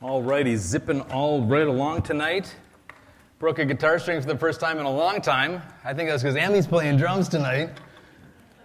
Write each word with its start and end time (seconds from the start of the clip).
Alrighty, 0.00 0.56
zipping 0.56 1.00
all 1.10 1.42
right 1.42 1.66
along 1.66 2.02
tonight. 2.02 2.54
Broke 3.40 3.58
a 3.58 3.64
guitar 3.64 3.98
string 3.98 4.20
for 4.20 4.28
the 4.28 4.38
first 4.38 4.60
time 4.60 4.78
in 4.78 4.86
a 4.86 4.90
long 4.90 5.20
time. 5.20 5.60
I 5.84 5.92
think 5.92 6.08
that's 6.08 6.22
because 6.22 6.36
Emmy's 6.36 6.68
playing 6.68 6.98
drums 6.98 7.28
tonight. 7.28 7.70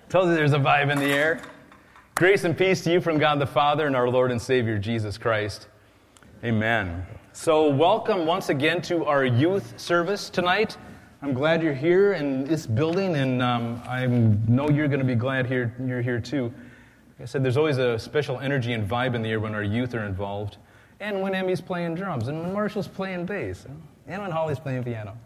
Tells 0.09 0.27
you 0.27 0.35
there's 0.35 0.53
a 0.53 0.59
vibe 0.59 0.91
in 0.91 0.99
the 0.99 1.11
air. 1.11 1.41
Grace 2.13 2.43
and 2.43 2.55
peace 2.55 2.83
to 2.83 2.91
you 2.91 3.01
from 3.01 3.17
God 3.17 3.39
the 3.39 3.47
Father 3.47 3.87
and 3.87 3.95
our 3.95 4.07
Lord 4.07 4.29
and 4.29 4.39
Savior 4.39 4.77
Jesus 4.77 5.17
Christ. 5.17 5.69
Amen. 6.43 7.03
So, 7.31 7.67
welcome 7.67 8.27
once 8.27 8.49
again 8.49 8.79
to 8.83 9.03
our 9.05 9.25
youth 9.25 9.79
service 9.79 10.29
tonight. 10.29 10.77
I'm 11.23 11.33
glad 11.33 11.63
you're 11.63 11.73
here 11.73 12.13
in 12.13 12.43
this 12.43 12.67
building, 12.67 13.15
and 13.15 13.41
um, 13.41 13.81
I 13.87 14.05
know 14.05 14.69
you're 14.69 14.87
going 14.87 14.99
to 14.99 15.05
be 15.05 15.15
glad 15.15 15.47
here, 15.47 15.73
you're 15.83 16.03
here 16.03 16.19
too. 16.19 16.43
Like 16.43 17.21
I 17.21 17.25
said, 17.25 17.43
there's 17.43 17.57
always 17.57 17.79
a 17.79 17.97
special 17.97 18.37
energy 18.37 18.73
and 18.73 18.87
vibe 18.87 19.15
in 19.15 19.23
the 19.23 19.29
air 19.29 19.39
when 19.39 19.55
our 19.55 19.63
youth 19.63 19.95
are 19.95 20.05
involved, 20.05 20.57
and 21.03 21.21
when 21.21 21.35
Emmy's 21.35 21.59
playing 21.59 21.95
drums, 21.95 22.29
and 22.29 22.41
when 22.41 22.53
Marshall's 22.53 22.87
playing 22.87 23.25
bass, 23.25 23.65
and 24.07 24.21
when 24.21 24.31
Holly's 24.31 24.57
playing 24.57 24.85
piano. 24.85 25.17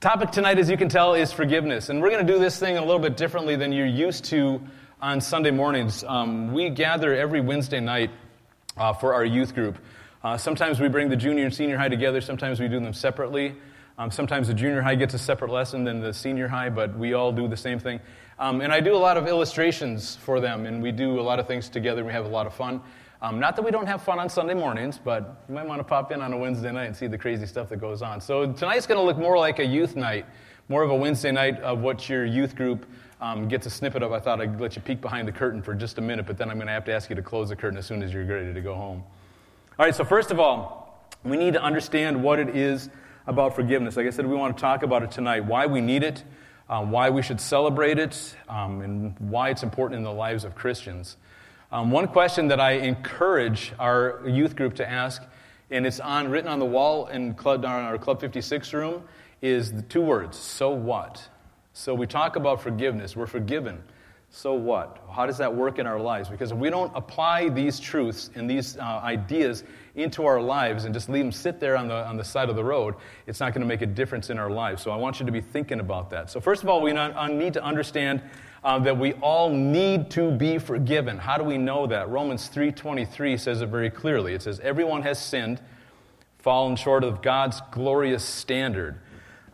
Topic 0.00 0.30
tonight, 0.30 0.58
as 0.58 0.68
you 0.68 0.76
can 0.76 0.90
tell, 0.90 1.14
is 1.14 1.32
forgiveness, 1.32 1.88
and 1.88 2.02
we're 2.02 2.10
going 2.10 2.24
to 2.24 2.30
do 2.30 2.38
this 2.38 2.58
thing 2.58 2.76
a 2.76 2.80
little 2.84 2.98
bit 2.98 3.16
differently 3.16 3.56
than 3.56 3.72
you're 3.72 3.86
used 3.86 4.26
to 4.26 4.60
on 5.00 5.22
Sunday 5.22 5.50
mornings. 5.50 6.04
Um, 6.04 6.52
we 6.52 6.68
gather 6.68 7.14
every 7.14 7.40
Wednesday 7.40 7.80
night 7.80 8.10
uh, 8.76 8.92
for 8.92 9.14
our 9.14 9.24
youth 9.24 9.54
group. 9.54 9.78
Uh, 10.22 10.36
sometimes 10.36 10.80
we 10.80 10.88
bring 10.88 11.08
the 11.08 11.16
junior 11.16 11.46
and 11.46 11.54
senior 11.54 11.78
high 11.78 11.88
together, 11.88 12.20
sometimes 12.20 12.60
we 12.60 12.68
do 12.68 12.78
them 12.78 12.92
separately. 12.92 13.56
Um, 13.96 14.10
sometimes 14.10 14.48
the 14.48 14.54
junior 14.54 14.82
high 14.82 14.96
gets 14.96 15.14
a 15.14 15.18
separate 15.18 15.50
lesson 15.50 15.82
than 15.82 16.00
the 16.00 16.12
senior 16.12 16.46
high, 16.46 16.68
but 16.68 16.96
we 16.96 17.14
all 17.14 17.32
do 17.32 17.48
the 17.48 17.56
same 17.56 17.78
thing. 17.78 18.00
Um, 18.38 18.60
and 18.60 18.70
I 18.70 18.80
do 18.80 18.94
a 18.94 18.98
lot 18.98 19.16
of 19.16 19.26
illustrations 19.26 20.14
for 20.16 20.40
them, 20.40 20.66
and 20.66 20.82
we 20.82 20.92
do 20.92 21.18
a 21.18 21.22
lot 21.22 21.40
of 21.40 21.48
things 21.48 21.70
together. 21.70 22.00
and 22.00 22.06
We 22.06 22.12
have 22.12 22.26
a 22.26 22.28
lot 22.28 22.46
of 22.46 22.54
fun. 22.54 22.82
Um, 23.20 23.40
not 23.40 23.56
that 23.56 23.64
we 23.64 23.72
don't 23.72 23.86
have 23.86 24.02
fun 24.02 24.20
on 24.20 24.28
Sunday 24.28 24.54
mornings, 24.54 25.00
but 25.02 25.42
you 25.48 25.54
might 25.54 25.66
want 25.66 25.80
to 25.80 25.84
pop 25.84 26.12
in 26.12 26.22
on 26.22 26.32
a 26.32 26.38
Wednesday 26.38 26.70
night 26.70 26.84
and 26.84 26.96
see 26.96 27.08
the 27.08 27.18
crazy 27.18 27.46
stuff 27.46 27.68
that 27.70 27.78
goes 27.78 28.00
on. 28.00 28.20
So 28.20 28.52
tonight's 28.52 28.86
going 28.86 28.98
to 29.00 29.04
look 29.04 29.18
more 29.18 29.36
like 29.36 29.58
a 29.58 29.66
youth 29.66 29.96
night, 29.96 30.24
more 30.68 30.84
of 30.84 30.90
a 30.90 30.94
Wednesday 30.94 31.32
night 31.32 31.60
of 31.60 31.80
what 31.80 32.08
your 32.08 32.24
youth 32.24 32.54
group 32.54 32.86
um, 33.20 33.48
gets 33.48 33.66
a 33.66 33.70
snippet 33.70 34.04
of. 34.04 34.12
I 34.12 34.20
thought 34.20 34.40
I'd 34.40 34.60
let 34.60 34.76
you 34.76 34.82
peek 34.82 35.00
behind 35.00 35.26
the 35.26 35.32
curtain 35.32 35.62
for 35.62 35.74
just 35.74 35.98
a 35.98 36.00
minute, 36.00 36.26
but 36.26 36.38
then 36.38 36.48
I'm 36.48 36.58
going 36.58 36.68
to 36.68 36.72
have 36.72 36.84
to 36.84 36.92
ask 36.92 37.10
you 37.10 37.16
to 37.16 37.22
close 37.22 37.48
the 37.48 37.56
curtain 37.56 37.76
as 37.76 37.86
soon 37.86 38.04
as 38.04 38.12
you're 38.12 38.24
ready 38.24 38.54
to 38.54 38.60
go 38.60 38.76
home. 38.76 39.02
All 39.78 39.86
right, 39.86 39.94
so 39.94 40.04
first 40.04 40.30
of 40.30 40.38
all, 40.38 41.08
we 41.24 41.36
need 41.36 41.54
to 41.54 41.62
understand 41.62 42.22
what 42.22 42.38
it 42.38 42.54
is 42.54 42.88
about 43.26 43.56
forgiveness. 43.56 43.96
Like 43.96 44.06
I 44.06 44.10
said, 44.10 44.26
we 44.26 44.36
want 44.36 44.56
to 44.56 44.60
talk 44.60 44.84
about 44.84 45.02
it 45.02 45.10
tonight 45.10 45.44
why 45.44 45.66
we 45.66 45.80
need 45.80 46.04
it, 46.04 46.22
um, 46.68 46.92
why 46.92 47.10
we 47.10 47.22
should 47.22 47.40
celebrate 47.40 47.98
it, 47.98 48.36
um, 48.48 48.80
and 48.80 49.18
why 49.18 49.50
it's 49.50 49.64
important 49.64 49.98
in 49.98 50.04
the 50.04 50.12
lives 50.12 50.44
of 50.44 50.54
Christians. 50.54 51.16
Um, 51.70 51.90
one 51.90 52.08
question 52.08 52.48
that 52.48 52.60
I 52.60 52.72
encourage 52.72 53.74
our 53.78 54.22
youth 54.26 54.56
group 54.56 54.76
to 54.76 54.90
ask, 54.90 55.22
and 55.70 55.86
it's 55.86 56.00
on, 56.00 56.30
written 56.30 56.48
on 56.50 56.60
the 56.60 56.64
wall 56.64 57.08
in 57.08 57.34
club, 57.34 57.62
in 57.62 57.70
our 57.70 57.98
Club 57.98 58.20
56 58.20 58.72
room, 58.72 59.02
is 59.42 59.70
the 59.70 59.82
two 59.82 60.00
words 60.00 60.38
so 60.38 60.70
what? 60.70 61.28
So 61.74 61.94
we 61.94 62.06
talk 62.06 62.36
about 62.36 62.62
forgiveness. 62.62 63.14
We're 63.14 63.26
forgiven. 63.26 63.82
So 64.30 64.54
what? 64.54 64.98
How 65.12 65.26
does 65.26 65.36
that 65.38 65.54
work 65.54 65.78
in 65.78 65.86
our 65.86 66.00
lives? 66.00 66.30
Because 66.30 66.52
if 66.52 66.56
we 66.56 66.70
don't 66.70 66.90
apply 66.94 67.50
these 67.50 67.78
truths 67.78 68.30
and 68.34 68.48
these 68.48 68.78
uh, 68.78 69.00
ideas 69.04 69.62
into 69.94 70.24
our 70.24 70.40
lives 70.40 70.86
and 70.86 70.94
just 70.94 71.10
leave 71.10 71.24
them 71.24 71.32
sit 71.32 71.60
there 71.60 71.76
on 71.76 71.88
the, 71.88 72.06
on 72.06 72.16
the 72.16 72.24
side 72.24 72.48
of 72.48 72.56
the 72.56 72.64
road, 72.64 72.94
it's 73.26 73.40
not 73.40 73.52
going 73.52 73.60
to 73.60 73.66
make 73.68 73.82
a 73.82 73.86
difference 73.86 74.30
in 74.30 74.38
our 74.38 74.50
lives. 74.50 74.82
So 74.82 74.90
I 74.90 74.96
want 74.96 75.20
you 75.20 75.26
to 75.26 75.32
be 75.32 75.42
thinking 75.42 75.80
about 75.80 76.08
that. 76.10 76.30
So, 76.30 76.40
first 76.40 76.62
of 76.62 76.70
all, 76.70 76.80
we 76.80 76.92
uh, 76.92 77.28
need 77.28 77.52
to 77.54 77.62
understand 77.62 78.22
uh, 78.64 78.78
that 78.80 78.98
we 78.98 79.12
all 79.14 79.50
need 79.50 80.10
to 80.10 80.30
be 80.30 80.58
forgiven. 80.58 81.18
How 81.18 81.36
do 81.36 81.44
we 81.44 81.58
know 81.58 81.86
that? 81.86 82.08
Romans 82.08 82.48
3:23 82.48 83.36
says 83.36 83.62
it 83.62 83.68
very 83.68 83.90
clearly. 83.90 84.34
It 84.34 84.42
says, 84.42 84.60
"Everyone 84.60 85.02
has 85.02 85.18
sinned, 85.18 85.60
fallen 86.38 86.76
short 86.76 87.04
of 87.04 87.22
God's 87.22 87.60
glorious 87.70 88.24
standard." 88.24 89.00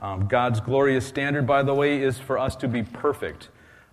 Um, 0.01 0.27
God's 0.27 0.61
glorious 0.61 1.07
standard, 1.07 1.47
by 1.47 1.63
the 1.63 1.75
way, 1.75 2.03
is 2.03 2.19
for 2.19 2.39
us 2.39 2.57
to 2.57 2.69
be 2.69 2.83
perfect. 2.83 3.49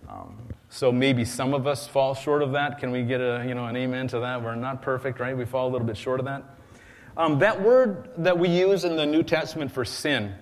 Um, 0.08 0.36
so 0.68 0.92
maybe 0.92 1.24
some 1.24 1.54
of 1.54 1.66
us 1.66 1.86
fall 1.86 2.14
short 2.14 2.42
of 2.42 2.52
that. 2.52 2.78
Can 2.78 2.90
we 2.90 3.02
get 3.02 3.20
a, 3.20 3.44
you 3.46 3.54
know, 3.54 3.66
an 3.66 3.76
amen 3.76 4.08
to 4.08 4.20
that? 4.20 4.42
We're 4.42 4.54
not 4.54 4.82
perfect, 4.82 5.20
right? 5.20 5.36
We 5.36 5.46
fall 5.46 5.68
a 5.68 5.72
little 5.72 5.86
bit 5.86 5.96
short 5.96 6.20
of 6.20 6.26
that. 6.26 6.42
Um, 7.16 7.38
that 7.38 7.60
word 7.60 8.10
that 8.18 8.38
we 8.38 8.48
use 8.48 8.84
in 8.84 8.96
the 8.96 9.06
New 9.06 9.22
Testament 9.22 9.70
for 9.70 9.84
sin, 9.84 10.34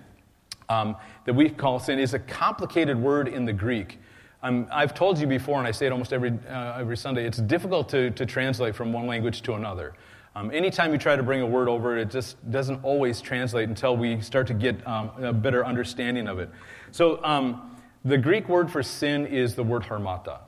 um, 0.68 0.96
that 1.24 1.34
we 1.34 1.50
call 1.50 1.78
sin, 1.78 1.98
is 1.98 2.14
a 2.14 2.18
complicated 2.18 2.96
word 2.96 3.28
in 3.28 3.44
the 3.44 3.52
Greek. 3.52 3.98
Um, 4.42 4.66
I've 4.72 4.94
told 4.94 5.18
you 5.18 5.26
before, 5.26 5.58
and 5.58 5.66
I 5.66 5.70
say 5.70 5.86
it 5.86 5.92
almost 5.92 6.12
every, 6.12 6.32
uh, 6.48 6.78
every 6.78 6.96
Sunday, 6.96 7.26
it's 7.26 7.38
difficult 7.38 7.88
to, 7.90 8.10
to 8.12 8.24
translate 8.24 8.74
from 8.74 8.92
one 8.92 9.06
language 9.06 9.42
to 9.42 9.54
another. 9.54 9.94
Um, 10.34 10.50
anytime 10.52 10.92
you 10.92 10.98
try 10.98 11.16
to 11.16 11.22
bring 11.22 11.42
a 11.42 11.46
word 11.46 11.68
over, 11.68 11.98
it 11.98 12.10
just 12.10 12.50
doesn't 12.50 12.82
always 12.84 13.20
translate 13.20 13.68
until 13.68 13.96
we 13.96 14.20
start 14.20 14.46
to 14.46 14.54
get 14.54 14.86
um, 14.86 15.10
a 15.22 15.32
better 15.32 15.66
understanding 15.66 16.28
of 16.28 16.38
it. 16.38 16.48
So, 16.92 17.22
um, 17.24 17.76
the 18.02 18.16
Greek 18.16 18.48
word 18.48 18.70
for 18.70 18.82
sin 18.82 19.26
is 19.26 19.54
the 19.54 19.62
word 19.62 19.82
harmata. 19.82 20.38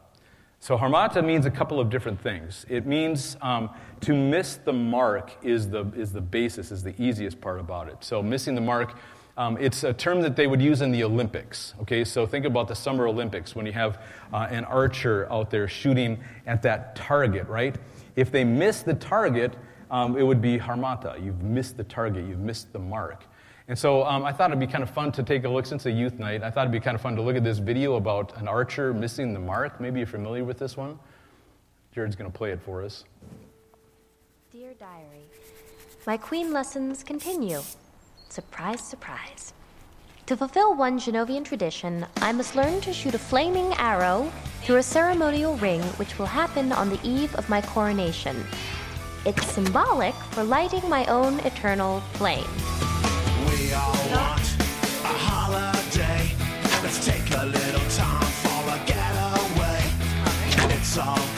So, 0.60 0.78
harmata 0.78 1.22
means 1.22 1.44
a 1.44 1.50
couple 1.50 1.80
of 1.80 1.90
different 1.90 2.18
things. 2.20 2.64
It 2.68 2.86
means 2.86 3.36
um, 3.42 3.68
to 4.02 4.14
miss 4.14 4.56
the 4.56 4.72
mark 4.72 5.32
is 5.42 5.68
the, 5.68 5.84
is 5.94 6.12
the 6.12 6.20
basis, 6.20 6.70
is 6.70 6.82
the 6.82 6.94
easiest 7.02 7.40
part 7.40 7.60
about 7.60 7.88
it. 7.88 7.96
So, 8.00 8.22
missing 8.22 8.54
the 8.54 8.60
mark, 8.62 8.94
um, 9.36 9.56
it's 9.58 9.82
a 9.84 9.92
term 9.92 10.20
that 10.22 10.36
they 10.36 10.46
would 10.46 10.60
use 10.60 10.82
in 10.82 10.92
the 10.92 11.04
Olympics. 11.04 11.74
Okay, 11.80 12.04
so 12.04 12.26
think 12.26 12.44
about 12.44 12.68
the 12.68 12.74
Summer 12.74 13.06
Olympics 13.08 13.56
when 13.56 13.64
you 13.64 13.72
have 13.72 14.02
uh, 14.32 14.48
an 14.50 14.64
archer 14.66 15.30
out 15.32 15.50
there 15.50 15.66
shooting 15.66 16.22
at 16.46 16.62
that 16.62 16.94
target, 16.96 17.48
right? 17.48 17.76
If 18.14 18.30
they 18.30 18.44
miss 18.44 18.82
the 18.82 18.94
target, 18.94 19.54
um, 19.90 20.18
it 20.18 20.22
would 20.22 20.42
be 20.42 20.58
harmata. 20.58 21.22
You've 21.22 21.42
missed 21.42 21.76
the 21.76 21.84
target, 21.84 22.26
you've 22.26 22.40
missed 22.40 22.72
the 22.72 22.78
mark. 22.78 23.24
And 23.68 23.78
so 23.78 24.04
um, 24.04 24.24
I 24.24 24.32
thought 24.32 24.50
it'd 24.50 24.60
be 24.60 24.66
kind 24.66 24.82
of 24.82 24.90
fun 24.90 25.12
to 25.12 25.22
take 25.22 25.44
a 25.44 25.48
look 25.48 25.64
since 25.66 25.86
a 25.86 25.90
youth 25.90 26.18
night. 26.18 26.42
I 26.42 26.50
thought 26.50 26.62
it'd 26.62 26.72
be 26.72 26.80
kind 26.80 26.94
of 26.94 27.00
fun 27.00 27.16
to 27.16 27.22
look 27.22 27.36
at 27.36 27.44
this 27.44 27.58
video 27.58 27.94
about 27.94 28.36
an 28.36 28.48
archer 28.48 28.92
missing 28.92 29.32
the 29.32 29.40
mark. 29.40 29.80
Maybe 29.80 30.00
you're 30.00 30.06
familiar 30.06 30.44
with 30.44 30.58
this 30.58 30.76
one. 30.76 30.98
Jared's 31.94 32.16
going 32.16 32.30
to 32.30 32.36
play 32.36 32.50
it 32.50 32.60
for 32.60 32.82
us. 32.82 33.04
Dear 34.50 34.74
Diary, 34.74 35.24
my 36.06 36.16
queen 36.16 36.52
lessons 36.52 37.02
continue. 37.02 37.60
Surprise, 38.32 38.80
surprise. 38.80 39.52
To 40.26 40.36
fulfill 40.36 40.74
one 40.74 40.98
Genovian 40.98 41.44
tradition, 41.44 42.06
I 42.16 42.32
must 42.32 42.56
learn 42.56 42.80
to 42.80 42.92
shoot 42.92 43.14
a 43.14 43.18
flaming 43.18 43.74
arrow 43.74 44.32
through 44.62 44.76
a 44.76 44.82
ceremonial 44.82 45.56
ring 45.58 45.82
which 45.98 46.18
will 46.18 46.32
happen 46.40 46.72
on 46.72 46.88
the 46.88 47.00
eve 47.02 47.34
of 47.34 47.50
my 47.50 47.60
coronation. 47.60 48.36
It's 49.26 49.46
symbolic 49.46 50.14
for 50.32 50.44
lighting 50.44 50.88
my 50.88 51.04
own 51.06 51.40
eternal 51.40 52.00
flame 52.14 52.48
we 53.72 53.72
all 53.74 53.96
want 54.10 54.56
a 55.04 55.14
holiday. 55.28 56.24
Let's 56.82 57.04
take 57.04 57.30
a 57.30 57.46
little 57.46 57.88
time 57.90 58.32
for 58.42 58.60
a 58.76 58.78
getaway. 58.86 59.82
It's 60.74 60.98
all 60.98 61.31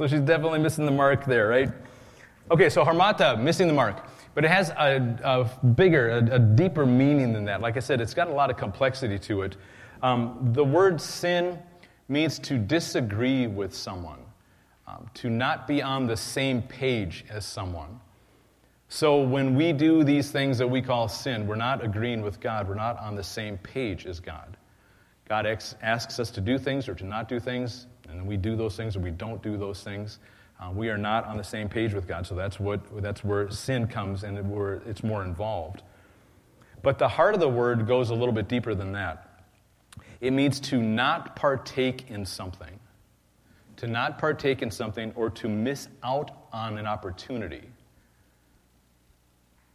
So 0.00 0.06
she's 0.06 0.20
definitely 0.20 0.60
missing 0.60 0.86
the 0.86 0.92
mark 0.92 1.26
there, 1.26 1.46
right? 1.46 1.70
Okay, 2.50 2.70
so 2.70 2.82
harmata, 2.82 3.38
missing 3.38 3.66
the 3.66 3.74
mark. 3.74 4.02
But 4.32 4.46
it 4.46 4.50
has 4.50 4.70
a, 4.70 5.18
a 5.22 5.66
bigger, 5.66 6.08
a, 6.08 6.36
a, 6.36 6.38
deeper 6.38 6.86
meaning 6.86 7.34
than 7.34 7.44
that. 7.44 7.60
Like 7.60 7.76
I 7.76 7.80
said, 7.80 8.00
it's 8.00 8.14
got 8.14 8.28
a 8.28 8.32
lot 8.32 8.48
of 8.48 8.56
complexity 8.56 9.18
to 9.18 9.42
it. 9.42 9.58
Um, 10.02 10.52
the 10.54 10.64
word 10.64 11.02
sin 11.02 11.58
means 12.08 12.38
to 12.38 12.56
disagree 12.56 13.46
with 13.46 13.74
someone, 13.74 14.20
um, 14.88 15.06
to 15.16 15.28
not 15.28 15.68
be 15.68 15.82
on 15.82 16.06
the 16.06 16.16
same 16.16 16.62
page 16.62 17.26
as 17.28 17.44
someone. 17.44 18.00
So 18.88 19.20
when 19.20 19.54
we 19.54 19.70
do 19.74 20.02
these 20.02 20.30
things 20.30 20.56
that 20.56 20.68
we 20.68 20.80
call 20.80 21.08
sin, 21.08 21.46
we're 21.46 21.56
not 21.56 21.84
agreeing 21.84 22.22
with 22.22 22.40
God. 22.40 22.70
We're 22.70 22.74
not 22.74 22.98
on 23.00 23.16
the 23.16 23.22
same 23.22 23.58
page 23.58 24.06
as 24.06 24.18
God. 24.18 24.56
God 25.28 25.44
asks 25.82 26.18
us 26.18 26.30
to 26.30 26.40
do 26.40 26.56
things 26.56 26.88
or 26.88 26.94
to 26.94 27.04
not 27.04 27.28
do 27.28 27.38
things, 27.38 27.86
and 28.10 28.26
we 28.26 28.36
do 28.36 28.56
those 28.56 28.76
things 28.76 28.96
or 28.96 29.00
we 29.00 29.10
don't 29.10 29.42
do 29.42 29.56
those 29.56 29.82
things. 29.82 30.18
Uh, 30.60 30.70
we 30.70 30.90
are 30.90 30.98
not 30.98 31.24
on 31.24 31.36
the 31.36 31.44
same 31.44 31.68
page 31.68 31.94
with 31.94 32.06
God, 32.06 32.26
so 32.26 32.34
that's, 32.34 32.60
what, 32.60 32.80
that's 33.02 33.24
where 33.24 33.50
sin 33.50 33.86
comes 33.86 34.24
and 34.24 34.36
it, 34.36 34.82
it's 34.86 35.02
more 35.02 35.24
involved. 35.24 35.82
But 36.82 36.98
the 36.98 37.08
heart 37.08 37.34
of 37.34 37.40
the 37.40 37.48
word 37.48 37.86
goes 37.86 38.10
a 38.10 38.14
little 38.14 38.34
bit 38.34 38.48
deeper 38.48 38.74
than 38.74 38.92
that. 38.92 39.26
It 40.20 40.32
means 40.32 40.60
to 40.60 40.82
not 40.82 41.34
partake 41.34 42.10
in 42.10 42.26
something, 42.26 42.78
to 43.76 43.86
not 43.86 44.18
partake 44.18 44.60
in 44.62 44.70
something 44.70 45.12
or 45.14 45.30
to 45.30 45.48
miss 45.48 45.88
out 46.02 46.30
on 46.52 46.78
an 46.78 46.86
opportunity. 46.86 47.62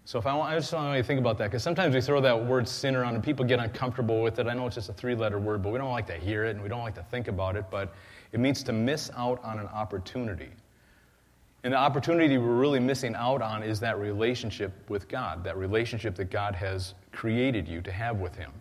So 0.07 0.19
if 0.19 0.27
I, 0.27 0.35
want, 0.35 0.53
I 0.53 0.55
just 0.55 0.71
want 0.71 0.95
you 0.95 1.01
to 1.01 1.07
think 1.07 1.19
about 1.19 1.39
that 1.39 1.45
because 1.45 1.63
sometimes 1.63 1.95
we 1.95 2.01
throw 2.01 2.21
that 2.21 2.45
word 2.45 2.67
sin 2.67 2.95
around 2.95 3.15
and 3.15 3.23
people 3.23 3.43
get 3.43 3.59
uncomfortable 3.59 4.21
with 4.21 4.37
it. 4.37 4.45
I 4.45 4.53
know 4.53 4.67
it's 4.67 4.75
just 4.75 4.89
a 4.89 4.93
three-letter 4.93 5.39
word, 5.39 5.63
but 5.63 5.71
we 5.71 5.79
don't 5.79 5.91
like 5.91 6.05
to 6.07 6.17
hear 6.17 6.45
it 6.45 6.51
and 6.51 6.61
we 6.61 6.69
don't 6.69 6.83
like 6.83 6.93
to 6.95 7.03
think 7.09 7.27
about 7.27 7.55
it. 7.55 7.65
But 7.71 7.95
it 8.35 8.39
means 8.39 8.63
to 8.63 8.73
miss 8.73 9.09
out 9.15 9.41
on 9.45 9.59
an 9.59 9.67
opportunity. 9.67 10.49
And 11.63 11.71
the 11.71 11.77
opportunity 11.77 12.37
we're 12.37 12.53
really 12.53 12.81
missing 12.81 13.15
out 13.15 13.41
on 13.41 13.63
is 13.63 13.79
that 13.79 13.97
relationship 13.97 14.73
with 14.89 15.07
God, 15.07 15.41
that 15.45 15.55
relationship 15.55 16.15
that 16.15 16.29
God 16.31 16.53
has 16.53 16.95
created 17.13 17.65
you 17.65 17.81
to 17.81 17.93
have 17.93 18.17
with 18.17 18.35
Him. 18.35 18.51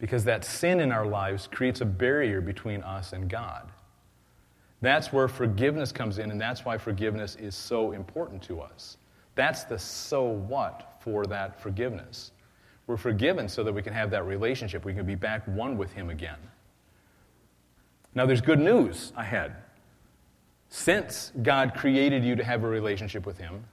Because 0.00 0.24
that 0.24 0.44
sin 0.44 0.80
in 0.80 0.90
our 0.90 1.06
lives 1.06 1.46
creates 1.46 1.80
a 1.80 1.84
barrier 1.84 2.40
between 2.40 2.82
us 2.82 3.12
and 3.12 3.30
God. 3.30 3.68
That's 4.80 5.12
where 5.12 5.28
forgiveness 5.28 5.92
comes 5.92 6.18
in, 6.18 6.32
and 6.32 6.40
that's 6.40 6.64
why 6.64 6.76
forgiveness 6.76 7.36
is 7.36 7.54
so 7.54 7.92
important 7.92 8.42
to 8.42 8.60
us. 8.60 8.96
That's 9.36 9.62
the 9.62 9.78
so 9.78 10.24
what 10.24 10.96
for 10.98 11.24
that 11.26 11.62
forgiveness. 11.62 12.32
We're 12.88 12.96
forgiven 12.96 13.48
so 13.48 13.62
that 13.62 13.72
we 13.72 13.80
can 13.80 13.92
have 13.92 14.10
that 14.10 14.26
relationship. 14.26 14.84
We 14.84 14.92
can 14.92 15.06
be 15.06 15.14
back 15.14 15.46
one 15.46 15.78
with 15.78 15.92
Him 15.92 16.10
again. 16.10 16.38
Now, 18.16 18.24
there's 18.24 18.40
good 18.40 18.58
news 18.58 19.12
ahead. 19.14 19.54
Since 20.70 21.32
God 21.42 21.74
created 21.74 22.24
you 22.24 22.34
to 22.34 22.42
have 22.42 22.64
a 22.64 22.66
relationship 22.66 23.26
with 23.26 23.36
Him, 23.36 23.64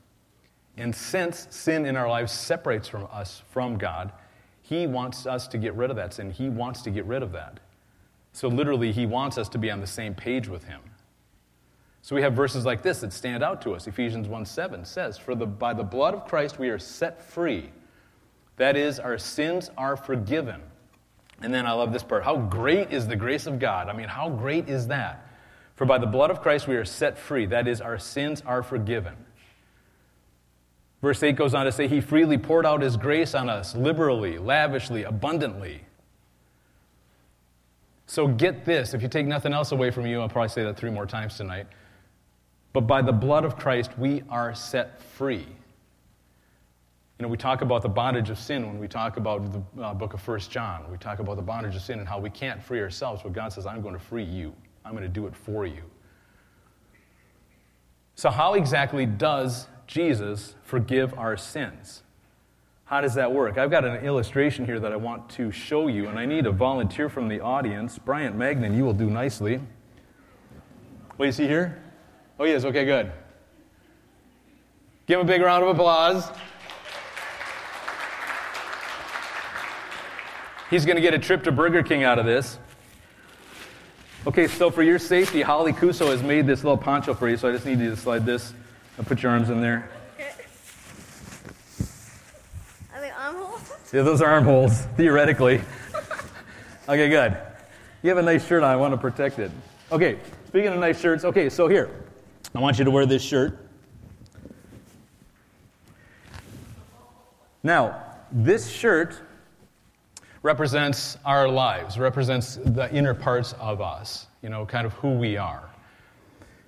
and 0.75 0.93
since 0.93 1.47
sin 1.49 1.85
in 1.85 1.95
our 1.95 2.09
lives 2.09 2.33
separates 2.33 2.89
from 2.89 3.07
us 3.09 3.41
from 3.51 3.77
God, 3.77 4.11
He 4.61 4.85
wants 4.85 5.25
us 5.25 5.47
to 5.47 5.57
get 5.57 5.73
rid 5.75 5.89
of 5.89 5.95
that 5.95 6.13
sin. 6.13 6.29
He 6.29 6.49
wants 6.49 6.81
to 6.81 6.91
get 6.91 7.05
rid 7.05 7.23
of 7.23 7.31
that. 7.31 7.61
So, 8.33 8.49
literally, 8.49 8.91
He 8.91 9.05
wants 9.05 9.37
us 9.37 9.47
to 9.47 9.57
be 9.57 9.71
on 9.71 9.79
the 9.79 9.87
same 9.87 10.13
page 10.13 10.49
with 10.49 10.65
Him. 10.65 10.81
So, 12.01 12.13
we 12.13 12.21
have 12.21 12.33
verses 12.33 12.65
like 12.65 12.83
this 12.83 12.99
that 12.99 13.13
stand 13.13 13.43
out 13.43 13.61
to 13.61 13.73
us. 13.73 13.87
Ephesians 13.87 14.27
1 14.27 14.45
7 14.45 14.83
says, 14.83 15.17
For 15.17 15.35
the, 15.35 15.45
by 15.45 15.73
the 15.73 15.83
blood 15.83 16.13
of 16.13 16.25
Christ 16.25 16.59
we 16.59 16.67
are 16.67 16.79
set 16.79 17.21
free. 17.23 17.69
That 18.57 18.75
is, 18.75 18.99
our 18.99 19.17
sins 19.17 19.71
are 19.77 19.95
forgiven. 19.95 20.61
And 21.41 21.53
then 21.53 21.65
I 21.65 21.73
love 21.73 21.91
this 21.91 22.03
part. 22.03 22.23
How 22.23 22.37
great 22.37 22.91
is 22.91 23.07
the 23.07 23.15
grace 23.15 23.47
of 23.47 23.59
God? 23.59 23.89
I 23.89 23.93
mean, 23.93 24.07
how 24.07 24.29
great 24.29 24.69
is 24.69 24.87
that? 24.87 25.27
For 25.75 25.85
by 25.85 25.97
the 25.97 26.05
blood 26.05 26.31
of 26.31 26.41
Christ 26.41 26.67
we 26.67 26.75
are 26.75 26.85
set 26.85 27.17
free. 27.17 27.45
That 27.45 27.67
is, 27.67 27.81
our 27.81 27.97
sins 27.97 28.41
are 28.45 28.63
forgiven. 28.63 29.15
Verse 31.01 31.21
8 31.21 31.35
goes 31.35 31.53
on 31.53 31.65
to 31.65 31.71
say, 31.71 31.87
He 31.87 31.99
freely 31.99 32.37
poured 32.37 32.65
out 32.65 32.81
His 32.81 32.95
grace 32.95 33.35
on 33.35 33.49
us, 33.49 33.75
liberally, 33.75 34.37
lavishly, 34.37 35.03
abundantly. 35.03 35.81
So 38.05 38.27
get 38.27 38.63
this. 38.63 38.93
If 38.93 39.01
you 39.01 39.09
take 39.09 39.25
nothing 39.25 39.53
else 39.53 39.71
away 39.71 39.91
from 39.91 40.05
you, 40.05 40.21
I'll 40.21 40.29
probably 40.29 40.49
say 40.49 40.63
that 40.63 40.77
three 40.77 40.91
more 40.91 41.05
times 41.05 41.35
tonight. 41.35 41.67
But 42.71 42.81
by 42.81 43.01
the 43.01 43.11
blood 43.11 43.43
of 43.43 43.57
Christ, 43.57 43.97
we 43.97 44.23
are 44.29 44.55
set 44.55 45.01
free. 45.01 45.47
You 47.19 47.23
know, 47.23 47.29
we 47.29 47.37
talk 47.37 47.61
about 47.61 47.83
the 47.83 47.89
bondage 47.89 48.29
of 48.29 48.39
sin 48.39 48.65
when 48.65 48.79
we 48.79 48.87
talk 48.87 49.17
about 49.17 49.51
the 49.53 49.81
uh, 49.81 49.93
book 49.93 50.13
of 50.13 50.21
First 50.21 50.49
John. 50.49 50.89
We 50.91 50.97
talk 50.97 51.19
about 51.19 51.35
the 51.35 51.43
bondage 51.43 51.75
of 51.75 51.81
sin 51.81 51.99
and 51.99 52.07
how 52.07 52.19
we 52.19 52.29
can't 52.29 52.61
free 52.61 52.79
ourselves, 52.79 53.21
but 53.21 53.33
God 53.33 53.53
says, 53.53 53.65
I'm 53.65 53.81
going 53.81 53.93
to 53.93 53.99
free 53.99 54.23
you. 54.23 54.53
I'm 54.83 54.91
going 54.91 55.03
to 55.03 55.09
do 55.09 55.27
it 55.27 55.35
for 55.35 55.65
you. 55.65 55.83
So, 58.15 58.29
how 58.29 58.55
exactly 58.55 59.05
does 59.05 59.67
Jesus 59.85 60.55
forgive 60.63 61.13
our 61.17 61.37
sins? 61.37 62.03
How 62.85 63.01
does 63.01 63.13
that 63.15 63.31
work? 63.31 63.57
I've 63.57 63.71
got 63.71 63.85
an 63.85 64.03
illustration 64.03 64.65
here 64.65 64.79
that 64.79 64.91
I 64.91 64.95
want 64.95 65.29
to 65.31 65.51
show 65.51 65.87
you, 65.87 66.07
and 66.07 66.19
I 66.19 66.25
need 66.25 66.45
a 66.45 66.51
volunteer 66.51 67.09
from 67.09 67.27
the 67.27 67.39
audience. 67.39 67.97
Bryant 67.97 68.35
Magnan, 68.35 68.75
you 68.75 68.83
will 68.83 68.93
do 68.93 69.09
nicely. 69.09 69.57
What 71.15 71.25
do 71.25 71.25
you 71.25 71.31
see 71.31 71.47
here? 71.47 71.81
Oh, 72.39 72.43
yes, 72.43 72.65
okay, 72.65 72.85
good. 72.85 73.11
Give 75.05 75.19
him 75.19 75.25
a 75.25 75.27
big 75.27 75.41
round 75.41 75.63
of 75.63 75.69
applause. 75.69 76.29
He's 80.73 80.87
going 80.87 80.95
to 80.95 81.03
get 81.03 81.13
a 81.13 81.19
trip 81.19 81.43
to 81.43 81.51
Burger 81.51 81.83
King 81.83 82.03
out 82.03 82.17
of 82.17 82.25
this. 82.25 82.57
Okay, 84.25 84.47
so 84.47 84.71
for 84.71 84.81
your 84.81 84.97
safety, 84.97 85.43
Holly 85.43 85.71
Kuso 85.71 86.07
has 86.07 86.23
made 86.23 86.47
this 86.47 86.63
little 86.63 86.79
poncho 86.79 87.13
for 87.13 87.29
you, 87.29 87.37
so 87.37 87.47
I 87.47 87.51
just 87.51 87.63
need 87.63 87.79
you 87.79 87.91
to 87.91 87.95
slide 87.95 88.25
this 88.25 88.55
and 88.97 89.05
put 89.05 89.21
your 89.21 89.31
arms 89.33 89.51
in 89.51 89.61
there. 89.61 89.87
Are 92.91 93.01
they 93.01 93.11
armholes? 93.11 93.71
Yeah, 93.93 94.01
those 94.01 94.19
are 94.19 94.31
armholes, 94.31 94.81
theoretically. 94.97 95.61
okay, 96.89 97.07
good. 97.07 97.37
You 98.01 98.09
have 98.09 98.17
a 98.17 98.23
nice 98.23 98.47
shirt 98.47 98.63
on, 98.63 98.71
I 98.71 98.75
want 98.75 98.95
to 98.95 98.97
protect 98.97 99.37
it. 99.37 99.51
Okay, 99.91 100.17
speaking 100.47 100.69
of 100.69 100.79
nice 100.79 100.99
shirts, 100.99 101.23
okay, 101.23 101.49
so 101.49 101.67
here, 101.67 101.91
I 102.55 102.59
want 102.59 102.79
you 102.79 102.85
to 102.85 102.89
wear 102.89 103.05
this 103.05 103.21
shirt. 103.21 103.69
Now, 107.61 108.01
this 108.31 108.71
shirt 108.71 109.21
represents 110.43 111.17
our 111.25 111.47
lives, 111.47 111.97
represents 111.97 112.59
the 112.63 112.93
inner 112.93 113.13
parts 113.13 113.53
of 113.59 113.81
us, 113.81 114.27
you 114.43 114.49
know, 114.49 114.65
kind 114.65 114.85
of 114.85 114.93
who 114.93 115.13
we 115.13 115.37
are. 115.37 115.69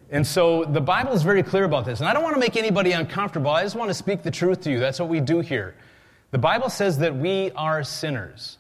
And 0.10 0.26
so 0.26 0.64
the 0.64 0.82
Bible 0.82 1.12
is 1.12 1.24
very 1.24 1.44
clear 1.44 1.66
about 1.66 1.86
this. 1.86 2.00
And 2.00 2.08
I 2.08 2.14
don't 2.14 2.24
want 2.24 2.36
to 2.36 2.40
make 2.40 2.56
anybody 2.56 2.94
uncomfortable. 2.94 3.52
I 3.52 3.64
just 3.64 3.76
want 3.76 3.90
to 3.90 3.94
speak 3.94 4.24
the 4.24 4.32
truth 4.32 4.62
to 4.62 4.72
you. 4.72 4.80
That's 4.80 5.00
what 5.00 5.10
we 5.10 5.20
do 5.20 5.40
here. 5.40 5.76
The 6.32 6.38
Bible 6.38 6.70
says 6.70 6.98
that 7.00 7.16
we 7.16 7.52
are 7.52 7.84
sinners. 7.84 8.58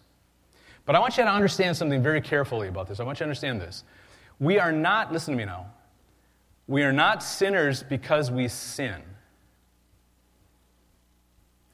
But 0.86 0.96
I 0.96 1.00
want 1.00 1.18
you 1.18 1.24
to 1.24 1.30
understand 1.30 1.78
something 1.78 2.04
very 2.04 2.22
carefully 2.22 2.68
about 2.68 2.88
this. 2.88 3.00
I 3.00 3.04
want 3.04 3.18
you 3.18 3.20
to 3.20 3.26
understand 3.26 3.62
this. 3.62 3.84
We 4.40 4.60
are 4.60 4.72
not, 4.72 5.14
listen 5.14 5.34
to 5.34 5.38
me 5.38 5.46
now, 5.46 5.68
we 6.68 6.84
are 6.84 6.94
not 6.94 7.24
sinners 7.24 7.84
because 7.84 8.32
we 8.32 8.48
sin. 8.48 9.02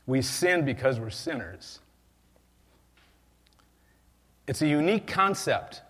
We 0.06 0.22
sin 0.22 0.64
because 0.64 1.00
we're 1.00 1.10
sinners. 1.10 1.80
It's 4.48 4.62
a 4.62 4.68
unique 4.68 5.08
concept 5.08 5.82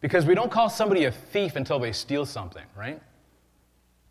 because 0.00 0.26
we 0.26 0.34
don't 0.34 0.50
call 0.50 0.68
somebody 0.68 1.04
a 1.04 1.12
thief 1.12 1.56
until 1.56 1.78
they 1.78 1.92
steal 1.92 2.26
something, 2.26 2.64
right? 2.76 3.00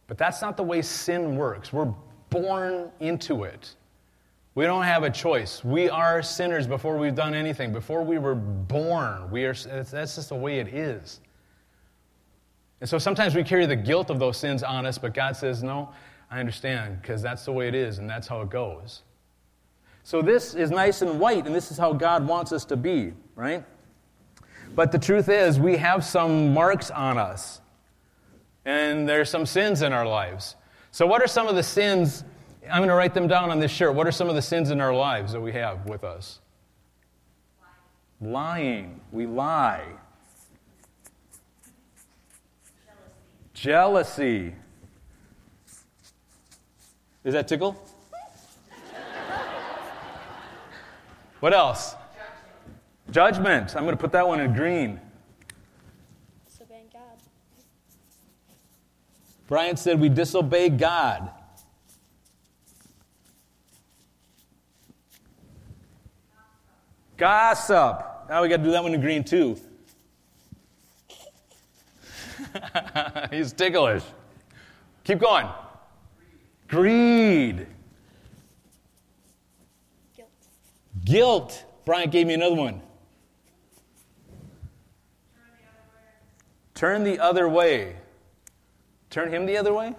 But 0.08 0.18
that's 0.18 0.42
not 0.42 0.58
the 0.58 0.64
way 0.64 0.82
sin 0.82 1.36
works. 1.36 1.72
We're 1.72 1.94
born 2.30 2.92
into 3.00 3.44
it. 3.44 3.75
We 4.56 4.65
don't 4.65 4.84
have 4.84 5.04
a 5.04 5.10
choice. 5.10 5.63
We 5.63 5.89
are 5.89 6.22
sinners 6.22 6.68
before 6.68 6.98
we've 6.98 7.15
done 7.15 7.34
anything. 7.34 7.72
Before 7.72 8.04
we 8.04 8.18
were 8.18 8.36
born, 8.36 9.32
we 9.32 9.46
are, 9.46 9.54
that's 9.54 10.15
just 10.15 10.30
the 10.30 10.36
way 10.36 10.60
it 10.60 10.74
is. 10.74 11.22
And 12.82 12.89
so 12.89 12.98
sometimes 12.98 13.36
we 13.36 13.44
carry 13.44 13.65
the 13.65 13.75
guilt 13.75 14.10
of 14.10 14.20
those 14.20 14.38
sins 14.38 14.63
on 14.63 14.86
us, 14.86 14.98
but 14.98 15.13
God 15.13 15.38
says, 15.38 15.63
No, 15.63 15.89
I 16.30 16.39
understand, 16.39 17.01
because 17.01 17.22
that's 17.22 17.46
the 17.46 17.51
way 17.51 17.68
it 17.68 17.75
is, 17.75 18.00
and 18.00 18.10
that's 18.10 18.27
how 18.27 18.42
it 18.42 18.50
goes. 18.50 19.04
So 20.04 20.22
this 20.22 20.56
is 20.56 20.72
nice 20.72 21.01
and 21.01 21.20
white, 21.20 21.46
and 21.46 21.54
this 21.54 21.72
is 21.72 21.77
how 21.77 21.94
God 21.94 22.25
wants 22.25 22.51
us 22.51 22.65
to 22.65 22.75
be, 22.75 23.13
right? 23.36 23.63
But 24.74 24.92
the 24.92 25.00
truth 25.00 25.28
is, 25.28 25.60
we 25.60 25.78
have 25.78 26.06
some 26.06 26.54
marks 26.54 26.90
on 26.90 27.18
us, 27.18 27.60
and 28.63 29.08
there's 29.08 29.30
some 29.30 29.46
sins 29.46 29.82
in 29.82 29.92
our 29.92 30.06
lives. 30.06 30.56
So, 30.92 31.06
what 31.06 31.22
are 31.22 31.28
some 31.28 31.48
of 31.48 31.56
the 31.56 31.63
sins? 31.63 32.24
I'm 32.70 32.80
going 32.80 32.90
to 32.90 32.96
write 32.96 33.13
them 33.13 33.28
down 33.28 33.50
on 33.50 33.60
this 33.60 33.72
shirt. 33.72 33.96
What 33.96 34.08
are 34.08 34.12
some 34.12 34.30
of 34.30 34.36
the 34.36 34.42
sins 34.42 34.72
in 34.72 34.80
our 34.80 34.94
lives 34.94 35.34
that 35.34 35.42
we 35.42 35.51
have 35.54 35.88
with 35.88 36.04
us? 36.04 36.40
Lying. 38.22 38.32
Lying. 38.32 39.01
We 39.12 39.25
lie. 39.25 39.84
Jealousy. 43.54 43.54
Jealousy. 43.54 44.56
Is 47.24 47.34
that 47.34 47.48
tickle? 47.48 47.84
what 51.40 51.54
else? 51.54 51.96
Judgment. 53.12 53.75
I'm 53.75 53.84
going 53.84 53.96
to 53.96 54.01
put 54.01 54.13
that 54.13 54.25
one 54.25 54.39
in 54.39 54.53
green. 54.53 55.00
Disobeying 56.48 56.86
God. 56.94 57.01
Brian 59.48 59.75
said 59.75 60.00
we 60.00 60.08
disobey 60.08 60.70
God. 60.70 61.30
Gossip. 67.18 68.06
Now 68.30 68.41
we 68.41 68.48
got 68.48 68.58
to 68.58 68.63
do 68.63 68.72
that 68.72 68.82
one 68.82 68.94
in 68.94 69.01
green 69.01 69.25
too. 69.25 69.58
He's 73.30 73.51
ticklish. 73.51 74.03
Keep 75.03 75.20
going. 75.20 75.48
Greed. 76.70 77.68
Guilt. 80.15 80.30
Guilt. 81.03 81.65
Brian 81.84 82.10
gave 82.10 82.25
me 82.25 82.36
another 82.36 82.56
one. 82.56 82.82
Turn 86.82 87.04
the 87.04 87.20
other 87.20 87.48
way. 87.48 87.96
Turn 89.12 89.32
him 89.32 89.46
the 89.46 89.56
other 89.56 89.72
way? 89.72 89.94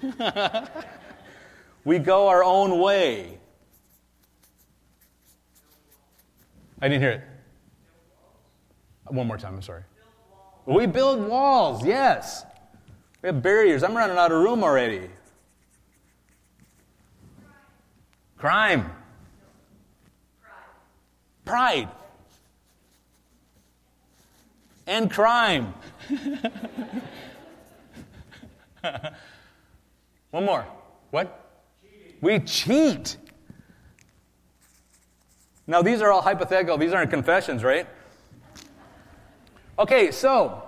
we 1.84 1.98
go 1.98 2.28
our 2.28 2.44
own 2.44 2.78
way. 2.78 3.40
I 6.80 6.86
didn't 6.86 7.02
hear 7.02 7.10
it. 7.10 7.22
One 9.08 9.26
more 9.26 9.36
time, 9.36 9.56
I'm 9.56 9.62
sorry. 9.62 9.82
We 10.64 10.86
build 10.86 11.26
walls, 11.28 11.84
yes. 11.84 12.44
We 13.20 13.26
have 13.26 13.42
barriers. 13.42 13.82
I'm 13.82 13.96
running 13.96 14.16
out 14.16 14.30
of 14.30 14.40
room 14.40 14.62
already. 14.62 15.10
Crime. 18.38 18.92
Pride. 21.44 21.88
And 24.86 25.10
crime. 25.10 25.74
One 30.30 30.44
more. 30.44 30.66
What? 31.10 31.42
We 32.20 32.38
cheat. 32.40 33.16
Now, 35.66 35.82
these 35.82 36.00
are 36.00 36.12
all 36.12 36.22
hypothetical. 36.22 36.78
These 36.78 36.92
aren't 36.92 37.10
confessions, 37.10 37.64
right? 37.64 37.88
Okay, 39.78 40.10
so 40.10 40.62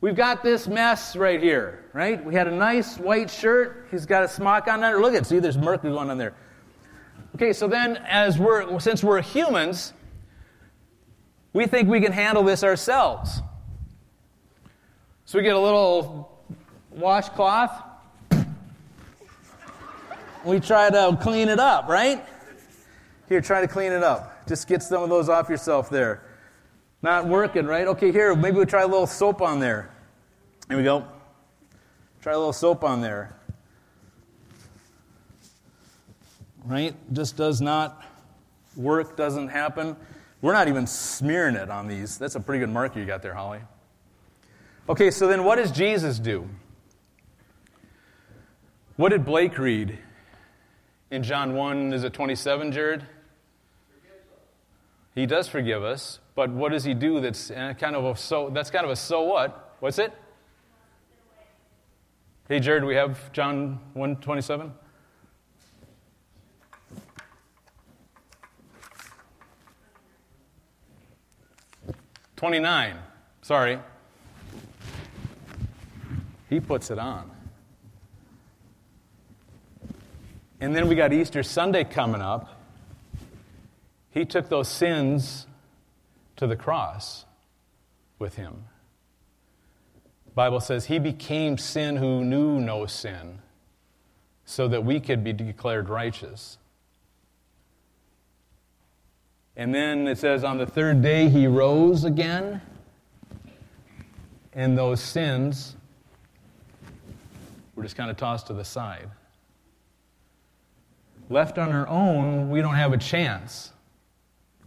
we've 0.00 0.14
got 0.14 0.42
this 0.42 0.68
mess 0.68 1.16
right 1.16 1.42
here, 1.42 1.84
right? 1.92 2.24
We 2.24 2.34
had 2.34 2.46
a 2.46 2.54
nice 2.54 2.96
white 2.98 3.30
shirt. 3.30 3.88
He's 3.90 4.06
got 4.06 4.22
a 4.22 4.28
smock 4.28 4.68
on 4.68 4.80
there. 4.80 5.00
Look 5.00 5.14
at, 5.14 5.26
see, 5.26 5.40
there's 5.40 5.58
mercury 5.58 5.92
going 5.92 6.10
on 6.10 6.16
there. 6.16 6.34
Okay, 7.34 7.52
so 7.52 7.68
then, 7.68 7.96
as 8.08 8.38
we're 8.38 8.78
since 8.80 9.04
we're 9.04 9.20
humans, 9.22 9.92
we 11.52 11.66
think 11.66 11.88
we 11.88 12.00
can 12.00 12.12
handle 12.12 12.42
this 12.42 12.62
ourselves. 12.62 13.40
So 15.24 15.38
we 15.38 15.44
get 15.44 15.54
a 15.54 15.60
little 15.60 16.38
washcloth. 16.90 17.70
We 20.44 20.58
try 20.58 20.90
to 20.90 21.18
clean 21.20 21.48
it 21.48 21.60
up, 21.60 21.88
right? 21.88 22.24
Here, 23.28 23.40
try 23.40 23.60
to 23.60 23.68
clean 23.68 23.92
it 23.92 24.02
up. 24.02 24.46
Just 24.48 24.66
get 24.66 24.82
some 24.82 25.02
of 25.02 25.08
those 25.08 25.28
off 25.28 25.48
yourself 25.48 25.90
there. 25.90 26.22
Not 27.02 27.26
working, 27.26 27.66
right? 27.66 27.86
Okay, 27.86 28.10
here, 28.10 28.34
maybe 28.34 28.58
we 28.58 28.64
try 28.64 28.82
a 28.82 28.86
little 28.86 29.06
soap 29.06 29.40
on 29.40 29.60
there. 29.60 29.90
Here 30.68 30.76
we 30.76 30.82
go. 30.82 31.06
Try 32.22 32.32
a 32.32 32.36
little 32.36 32.52
soap 32.52 32.84
on 32.84 33.00
there. 33.00 33.34
Right? 36.64 36.94
Just 37.12 37.36
does 37.36 37.60
not 37.60 38.04
work, 38.76 39.16
doesn't 39.16 39.48
happen. 39.48 39.96
We're 40.42 40.52
not 40.52 40.68
even 40.68 40.86
smearing 40.86 41.54
it 41.54 41.70
on 41.70 41.86
these. 41.86 42.16
That's 42.16 42.34
a 42.34 42.40
pretty 42.40 42.60
good 42.60 42.70
marker 42.70 42.98
you 42.98 43.06
got 43.06 43.22
there, 43.22 43.34
Holly. 43.34 43.60
Okay, 44.88 45.10
so 45.10 45.28
then 45.28 45.44
what 45.44 45.56
does 45.56 45.70
Jesus 45.70 46.18
do? 46.18 46.48
What 48.96 49.10
did 49.10 49.24
Blake 49.24 49.58
read 49.58 49.98
in 51.10 51.22
John 51.22 51.54
1? 51.54 51.92
Is 51.92 52.04
it 52.04 52.12
27, 52.12 52.72
Jared? 52.72 53.06
He 55.14 55.26
does 55.26 55.48
forgive 55.48 55.82
us, 55.82 56.20
but 56.34 56.50
what 56.50 56.72
does 56.72 56.84
he 56.84 56.94
do 56.94 57.20
that's 57.20 57.50
uh, 57.50 57.74
kind 57.78 57.96
of 57.96 58.04
a 58.04 58.16
so 58.16 58.48
that's 58.50 58.70
kind 58.70 58.84
of 58.84 58.90
a 58.90 58.96
so 58.96 59.22
what? 59.22 59.76
What's 59.80 59.98
it? 59.98 60.12
Hey 62.48 62.60
Jared, 62.60 62.84
we 62.84 62.94
have 62.94 63.32
John 63.32 63.80
127? 63.94 64.72
Twenty-nine. 72.40 72.96
Sorry. 73.42 73.78
He 76.48 76.58
puts 76.58 76.90
it 76.90 76.98
on. 76.98 77.30
And 80.58 80.74
then 80.74 80.88
we 80.88 80.94
got 80.94 81.12
Easter 81.12 81.42
Sunday 81.42 81.84
coming 81.84 82.22
up. 82.22 82.62
He 84.10 84.24
took 84.24 84.48
those 84.48 84.68
sins 84.68 85.46
to 86.36 86.46
the 86.46 86.56
cross 86.56 87.26
with 88.18 88.36
him. 88.36 88.64
The 90.24 90.32
Bible 90.32 90.60
says 90.60 90.86
he 90.86 90.98
became 90.98 91.58
sin 91.58 91.96
who 91.96 92.24
knew 92.24 92.58
no 92.58 92.86
sin 92.86 93.40
so 94.46 94.66
that 94.66 94.82
we 94.82 94.98
could 94.98 95.22
be 95.22 95.34
declared 95.34 95.90
righteous. 95.90 96.56
And 99.56 99.74
then 99.74 100.06
it 100.08 100.18
says 100.18 100.44
on 100.44 100.58
the 100.58 100.66
third 100.66 101.02
day 101.02 101.28
he 101.28 101.46
rose 101.46 102.04
again, 102.04 102.62
and 104.52 104.76
those 104.76 105.00
sins 105.00 105.76
were 107.74 107.82
just 107.82 107.96
kind 107.96 108.10
of 108.10 108.16
tossed 108.16 108.46
to 108.48 108.52
the 108.52 108.64
side. 108.64 109.08
Left 111.28 111.58
on 111.58 111.70
our 111.70 111.86
own, 111.86 112.50
we 112.50 112.60
don't 112.60 112.74
have 112.74 112.92
a 112.92 112.98
chance. 112.98 113.72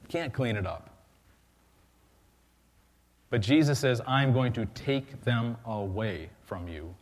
Can't 0.10 0.32
clean 0.32 0.56
it 0.56 0.66
up. 0.66 0.90
But 3.30 3.42
Jesus 3.42 3.80
says, 3.80 4.00
I'm 4.06 4.32
going 4.32 4.54
to 4.54 4.66
take 4.68 5.24
them 5.24 5.58
away 5.66 6.30
from 6.46 6.68
you. 6.68 6.94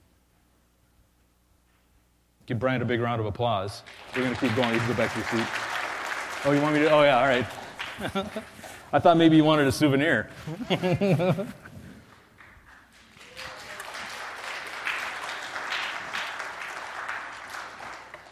Give 2.45 2.57
Brian 2.57 2.81
a 2.81 2.85
big 2.85 3.01
round 3.01 3.19
of 3.19 3.25
applause. 3.25 3.83
We're 4.15 4.23
going 4.23 4.33
to 4.33 4.39
keep 4.39 4.55
going. 4.55 4.73
You 4.73 4.79
can 4.79 4.88
go 4.88 4.95
back 4.95 5.11
to 5.11 5.19
your 5.19 5.27
seat. 5.27 5.47
Oh, 6.45 6.51
you 6.53 6.61
want 6.61 6.73
me 6.73 6.81
to? 6.81 6.89
Oh, 6.89 7.03
yeah, 7.03 7.19
all 7.19 7.25
right. 7.25 7.45
I 8.93 9.00
thought 9.00 9.17
maybe 9.17 9.36
you 9.36 9.43
wanted 9.43 9.67
a 9.67 9.71
souvenir. 9.71 10.29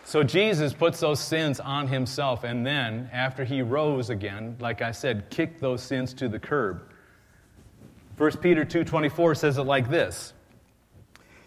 So 0.10 0.24
Jesus 0.24 0.74
puts 0.74 1.02
those 1.02 1.20
sins 1.20 1.60
on 1.60 1.88
himself, 1.88 2.44
and 2.44 2.66
then, 2.66 3.12
after 3.14 3.44
he 3.44 3.62
rose 3.62 4.10
again, 4.10 4.56
like 4.60 4.82
I 4.82 4.90
said, 4.92 5.30
kicked 5.30 5.62
those 5.62 5.84
sins 5.84 6.16
to 6.16 6.28
the 6.28 6.40
curb. 6.40 6.82
1 8.18 8.38
Peter 8.38 8.66
2:24 8.66 9.38
says 9.38 9.60
it 9.60 9.66
like 9.66 9.88
this. 9.92 10.34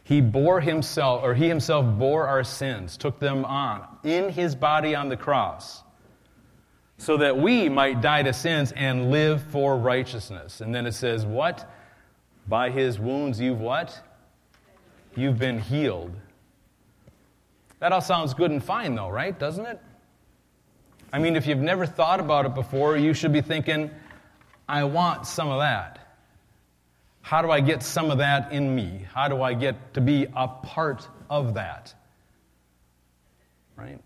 He 0.05 0.21
bore 0.21 0.61
himself, 0.61 1.25
or 1.25 1.35
he 1.35 1.49
himself 1.49 1.99
bore 1.99 2.29
our 2.29 2.45
sins, 2.45 2.97
took 2.97 3.19
them 3.19 3.45
on 3.45 3.85
in 4.05 4.29
his 4.29 4.55
body 4.55 4.95
on 4.95 5.09
the 5.09 5.17
cross, 5.17 5.83
so 7.03 7.17
that 7.17 7.37
we 7.37 7.69
might 7.69 8.01
die 8.01 8.23
to 8.23 8.33
sins 8.33 8.71
and 8.77 9.11
live 9.11 9.43
for 9.51 9.77
righteousness. 9.77 10.61
And 10.61 10.73
then 10.73 10.87
it 10.87 10.93
says, 10.93 11.27
What? 11.27 11.69
By 12.47 12.71
his 12.71 12.97
wounds 12.97 13.41
you've 13.41 13.61
what? 13.61 14.01
You've 15.17 15.37
been 15.37 15.59
healed. 15.59 16.15
That 17.81 17.91
all 17.91 18.01
sounds 18.01 18.35
good 18.35 18.53
and 18.53 18.63
fine, 18.63 18.95
though, 18.95 19.09
right? 19.09 19.37
Doesn't 19.37 19.67
it? 19.67 19.81
I 21.13 21.19
mean, 21.19 21.35
if 21.35 21.45
you've 21.49 21.59
never 21.59 21.87
thought 21.87 22.21
about 22.21 22.47
it 22.47 22.55
before, 22.55 22.97
you 22.97 23.15
should 23.15 23.33
be 23.33 23.41
thinking, 23.41 23.91
I 24.69 24.85
want 24.85 25.27
some 25.27 25.49
of 25.49 25.59
that. 25.59 25.99
How 27.21 27.43
do 27.43 27.51
I 27.51 27.61
get 27.61 27.83
some 27.83 28.13
of 28.13 28.19
that 28.19 28.53
in 28.53 28.77
me? 28.77 29.07
How 29.13 29.27
do 29.27 29.43
I 29.43 29.55
get 29.55 29.95
to 29.95 30.01
be 30.01 30.29
a 30.37 30.47
part 30.47 31.09
of 31.29 31.55
that? 31.55 31.95
Right? 33.77 33.99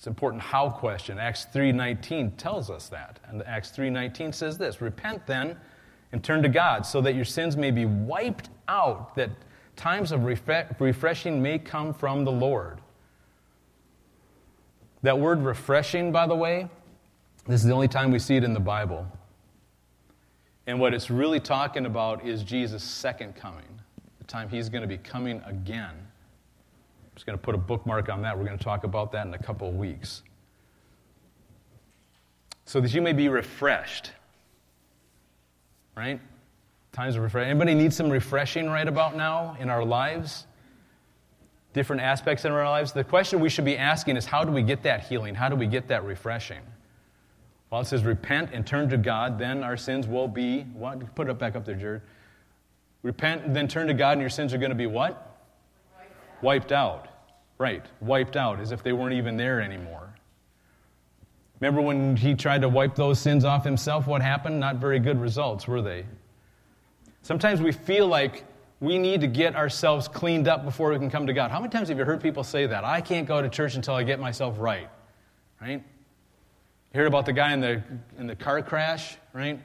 It's 0.00 0.06
an 0.06 0.12
important 0.12 0.40
how 0.40 0.70
question. 0.70 1.18
Acts 1.18 1.44
3:19 1.52 2.30
tells 2.38 2.70
us 2.70 2.88
that. 2.88 3.20
And 3.28 3.42
Acts 3.42 3.70
3:19 3.70 4.32
says 4.32 4.56
this, 4.56 4.80
"Repent 4.80 5.26
then 5.26 5.60
and 6.10 6.24
turn 6.24 6.42
to 6.42 6.48
God 6.48 6.86
so 6.86 7.02
that 7.02 7.14
your 7.14 7.26
sins 7.26 7.54
may 7.54 7.70
be 7.70 7.84
wiped 7.84 8.48
out 8.66 9.14
that 9.16 9.28
times 9.76 10.10
of 10.10 10.24
refreshing 10.24 11.42
may 11.42 11.58
come 11.58 11.92
from 11.92 12.24
the 12.24 12.32
Lord. 12.32 12.80
That 15.02 15.18
word 15.18 15.42
refreshing, 15.42 16.12
by 16.12 16.26
the 16.26 16.34
way, 16.34 16.70
this 17.46 17.60
is 17.60 17.66
the 17.66 17.74
only 17.74 17.88
time 17.88 18.10
we 18.10 18.20
see 18.20 18.36
it 18.36 18.42
in 18.42 18.54
the 18.54 18.58
Bible. 18.58 19.06
And 20.66 20.80
what 20.80 20.94
it's 20.94 21.10
really 21.10 21.40
talking 21.40 21.84
about 21.84 22.24
is 22.24 22.42
Jesus' 22.42 22.84
second 22.84 23.36
coming, 23.36 23.82
the 24.16 24.24
time 24.24 24.48
he's 24.48 24.70
going 24.70 24.80
to 24.80 24.88
be 24.88 24.96
coming 24.96 25.42
again. 25.44 26.09
I'm 27.10 27.16
just 27.16 27.26
going 27.26 27.38
to 27.38 27.42
put 27.42 27.54
a 27.54 27.58
bookmark 27.58 28.08
on 28.08 28.22
that. 28.22 28.38
We're 28.38 28.44
going 28.44 28.58
to 28.58 28.64
talk 28.64 28.84
about 28.84 29.12
that 29.12 29.26
in 29.26 29.34
a 29.34 29.38
couple 29.38 29.68
of 29.68 29.74
weeks. 29.74 30.22
So 32.64 32.80
that 32.80 32.94
you 32.94 33.02
may 33.02 33.12
be 33.12 33.28
refreshed. 33.28 34.12
Right? 35.96 36.20
Times 36.92 37.16
of 37.16 37.22
refreshing. 37.22 37.50
Anybody 37.50 37.74
need 37.74 37.92
some 37.92 38.10
refreshing 38.10 38.68
right 38.68 38.86
about 38.86 39.16
now 39.16 39.56
in 39.58 39.68
our 39.68 39.84
lives? 39.84 40.46
Different 41.72 42.02
aspects 42.02 42.44
in 42.44 42.52
our 42.52 42.68
lives? 42.68 42.92
The 42.92 43.04
question 43.04 43.40
we 43.40 43.48
should 43.48 43.64
be 43.64 43.76
asking 43.76 44.16
is 44.16 44.24
how 44.24 44.44
do 44.44 44.52
we 44.52 44.62
get 44.62 44.82
that 44.84 45.06
healing? 45.06 45.34
How 45.34 45.48
do 45.48 45.56
we 45.56 45.66
get 45.66 45.88
that 45.88 46.04
refreshing? 46.04 46.62
Well, 47.70 47.80
it 47.80 47.86
says, 47.86 48.02
repent 48.04 48.50
and 48.52 48.66
turn 48.66 48.88
to 48.90 48.96
God, 48.96 49.38
then 49.38 49.62
our 49.62 49.76
sins 49.76 50.08
will 50.08 50.26
be 50.26 50.62
what? 50.62 51.14
Put 51.14 51.28
it 51.28 51.38
back 51.38 51.54
up 51.54 51.64
there, 51.64 51.76
Jared. 51.76 52.02
Repent, 53.02 53.44
and 53.44 53.54
then 53.54 53.68
turn 53.68 53.86
to 53.86 53.94
God, 53.94 54.12
and 54.12 54.20
your 54.20 54.30
sins 54.30 54.52
are 54.52 54.58
going 54.58 54.70
to 54.70 54.76
be 54.76 54.88
what? 54.88 55.29
Wiped 56.42 56.72
out. 56.72 57.08
Right, 57.58 57.84
wiped 58.00 58.36
out, 58.36 58.58
as 58.58 58.72
if 58.72 58.82
they 58.82 58.92
weren't 58.92 59.12
even 59.12 59.36
there 59.36 59.60
anymore. 59.60 60.08
Remember 61.60 61.82
when 61.82 62.16
he 62.16 62.34
tried 62.34 62.62
to 62.62 62.70
wipe 62.70 62.94
those 62.94 63.18
sins 63.18 63.44
off 63.44 63.64
himself? 63.64 64.06
What 64.06 64.22
happened? 64.22 64.58
Not 64.58 64.76
very 64.76 64.98
good 64.98 65.20
results, 65.20 65.68
were 65.68 65.82
they? 65.82 66.06
Sometimes 67.20 67.60
we 67.60 67.70
feel 67.70 68.06
like 68.06 68.44
we 68.80 68.98
need 68.98 69.20
to 69.20 69.26
get 69.26 69.54
ourselves 69.54 70.08
cleaned 70.08 70.48
up 70.48 70.64
before 70.64 70.90
we 70.90 70.98
can 70.98 71.10
come 71.10 71.26
to 71.26 71.34
God. 71.34 71.50
How 71.50 71.60
many 71.60 71.70
times 71.70 71.90
have 71.90 71.98
you 71.98 72.04
heard 72.06 72.22
people 72.22 72.42
say 72.42 72.64
that? 72.66 72.82
I 72.82 73.02
can't 73.02 73.28
go 73.28 73.42
to 73.42 73.48
church 73.50 73.74
until 73.74 73.94
I 73.94 74.04
get 74.04 74.18
myself 74.18 74.56
right. 74.58 74.88
Right? 75.60 75.82
You 76.94 76.98
heard 76.98 77.06
about 77.06 77.26
the 77.26 77.34
guy 77.34 77.52
in 77.52 77.60
the, 77.60 77.82
in 78.18 78.26
the 78.26 78.34
car 78.34 78.62
crash, 78.62 79.18
right? 79.34 79.60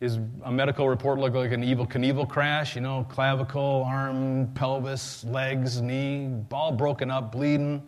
His 0.00 0.18
a 0.44 0.50
medical 0.50 0.88
report 0.88 1.18
looked 1.18 1.36
like 1.36 1.52
an 1.52 1.62
Evel 1.62 1.86
Knievel 1.86 2.26
crash, 2.26 2.74
you 2.74 2.80
know, 2.80 3.06
clavicle, 3.10 3.84
arm, 3.86 4.50
pelvis, 4.54 5.24
legs, 5.24 5.82
knee, 5.82 6.32
all 6.50 6.72
broken 6.72 7.10
up, 7.10 7.30
bleeding. 7.30 7.86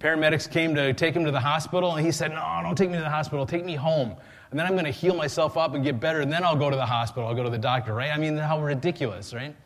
Paramedics 0.00 0.50
came 0.50 0.74
to 0.74 0.92
take 0.92 1.16
him 1.16 1.24
to 1.24 1.30
the 1.30 1.40
hospital, 1.40 1.96
and 1.96 2.04
he 2.04 2.12
said, 2.12 2.30
No, 2.30 2.60
don't 2.62 2.76
take 2.76 2.90
me 2.90 2.96
to 2.96 3.02
the 3.02 3.08
hospital, 3.08 3.46
take 3.46 3.64
me 3.64 3.74
home. 3.74 4.14
And 4.50 4.60
then 4.60 4.66
I'm 4.66 4.72
going 4.72 4.84
to 4.84 4.90
heal 4.90 5.14
myself 5.14 5.56
up 5.56 5.72
and 5.72 5.82
get 5.82 5.98
better, 5.98 6.20
and 6.20 6.30
then 6.30 6.44
I'll 6.44 6.56
go 6.56 6.68
to 6.68 6.76
the 6.76 6.84
hospital, 6.84 7.26
I'll 7.26 7.34
go 7.34 7.42
to 7.42 7.50
the 7.50 7.56
doctor, 7.56 7.94
right? 7.94 8.10
I 8.10 8.18
mean, 8.18 8.36
how 8.36 8.62
ridiculous, 8.62 9.32
right? 9.32 9.56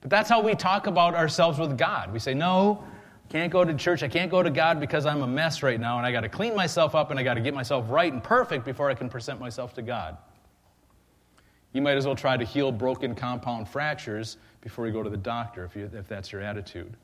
But 0.00 0.08
that's 0.08 0.30
how 0.30 0.40
we 0.40 0.54
talk 0.54 0.86
about 0.86 1.14
ourselves 1.14 1.58
with 1.58 1.76
God. 1.76 2.10
We 2.10 2.18
say, 2.20 2.32
No, 2.32 2.82
can't 3.28 3.52
go 3.52 3.66
to 3.66 3.74
church, 3.74 4.02
I 4.02 4.08
can't 4.08 4.30
go 4.30 4.42
to 4.42 4.50
God 4.50 4.80
because 4.80 5.04
I'm 5.04 5.20
a 5.20 5.26
mess 5.26 5.62
right 5.62 5.78
now, 5.78 5.98
and 5.98 6.06
I 6.06 6.12
got 6.12 6.22
to 6.22 6.30
clean 6.30 6.56
myself 6.56 6.94
up 6.94 7.10
and 7.10 7.20
I 7.20 7.22
got 7.22 7.34
to 7.34 7.42
get 7.42 7.52
myself 7.52 7.90
right 7.90 8.10
and 8.10 8.24
perfect 8.24 8.64
before 8.64 8.88
I 8.88 8.94
can 8.94 9.10
present 9.10 9.38
myself 9.38 9.74
to 9.74 9.82
God. 9.82 10.16
You 11.72 11.82
might 11.82 11.96
as 11.96 12.06
well 12.06 12.16
try 12.16 12.36
to 12.36 12.44
heal 12.44 12.72
broken 12.72 13.14
compound 13.14 13.68
fractures 13.68 14.38
before 14.60 14.86
you 14.86 14.92
go 14.92 15.02
to 15.02 15.10
the 15.10 15.16
doctor 15.16 15.64
if, 15.64 15.76
you, 15.76 15.90
if 15.92 16.08
that's 16.08 16.32
your 16.32 16.40
attitude. 16.40 16.96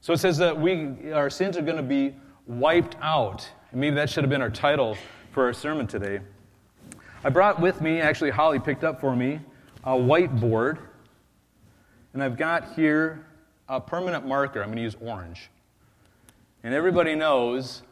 So 0.00 0.12
it 0.12 0.18
says 0.18 0.38
that 0.38 0.58
we, 0.58 1.12
our 1.12 1.30
sins 1.30 1.56
are 1.56 1.62
going 1.62 1.76
to 1.76 1.82
be 1.82 2.14
wiped 2.46 2.96
out. 3.00 3.48
Maybe 3.72 3.96
that 3.96 4.08
should 4.10 4.24
have 4.24 4.30
been 4.30 4.42
our 4.42 4.50
title 4.50 4.96
for 5.32 5.44
our 5.44 5.52
sermon 5.52 5.86
today. 5.86 6.20
I 7.24 7.28
brought 7.28 7.60
with 7.60 7.80
me, 7.80 8.00
actually, 8.00 8.30
Holly 8.30 8.58
picked 8.58 8.84
up 8.84 9.00
for 9.00 9.16
me, 9.16 9.40
a 9.84 9.90
whiteboard. 9.90 10.78
And 12.14 12.22
I've 12.22 12.36
got 12.36 12.74
here 12.74 13.26
a 13.68 13.80
permanent 13.80 14.26
marker. 14.26 14.62
I'm 14.62 14.68
going 14.68 14.76
to 14.76 14.82
use 14.82 14.96
orange. 15.00 15.50
And 16.62 16.72
everybody 16.72 17.14
knows 17.14 17.82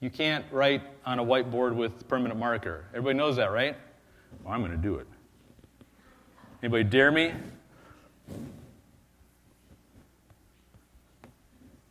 you 0.00 0.10
can't 0.10 0.44
write 0.50 0.82
on 1.04 1.18
a 1.18 1.24
whiteboard 1.24 1.74
with 1.74 2.08
permanent 2.08 2.38
marker. 2.38 2.84
Everybody 2.90 3.18
knows 3.18 3.36
that, 3.36 3.52
right? 3.52 3.76
Well, 4.44 4.54
I'm 4.54 4.60
going 4.60 4.72
to 4.72 4.76
do 4.76 4.96
it. 4.96 5.06
Anybody 6.62 6.84
dare 6.84 7.10
me? 7.10 7.32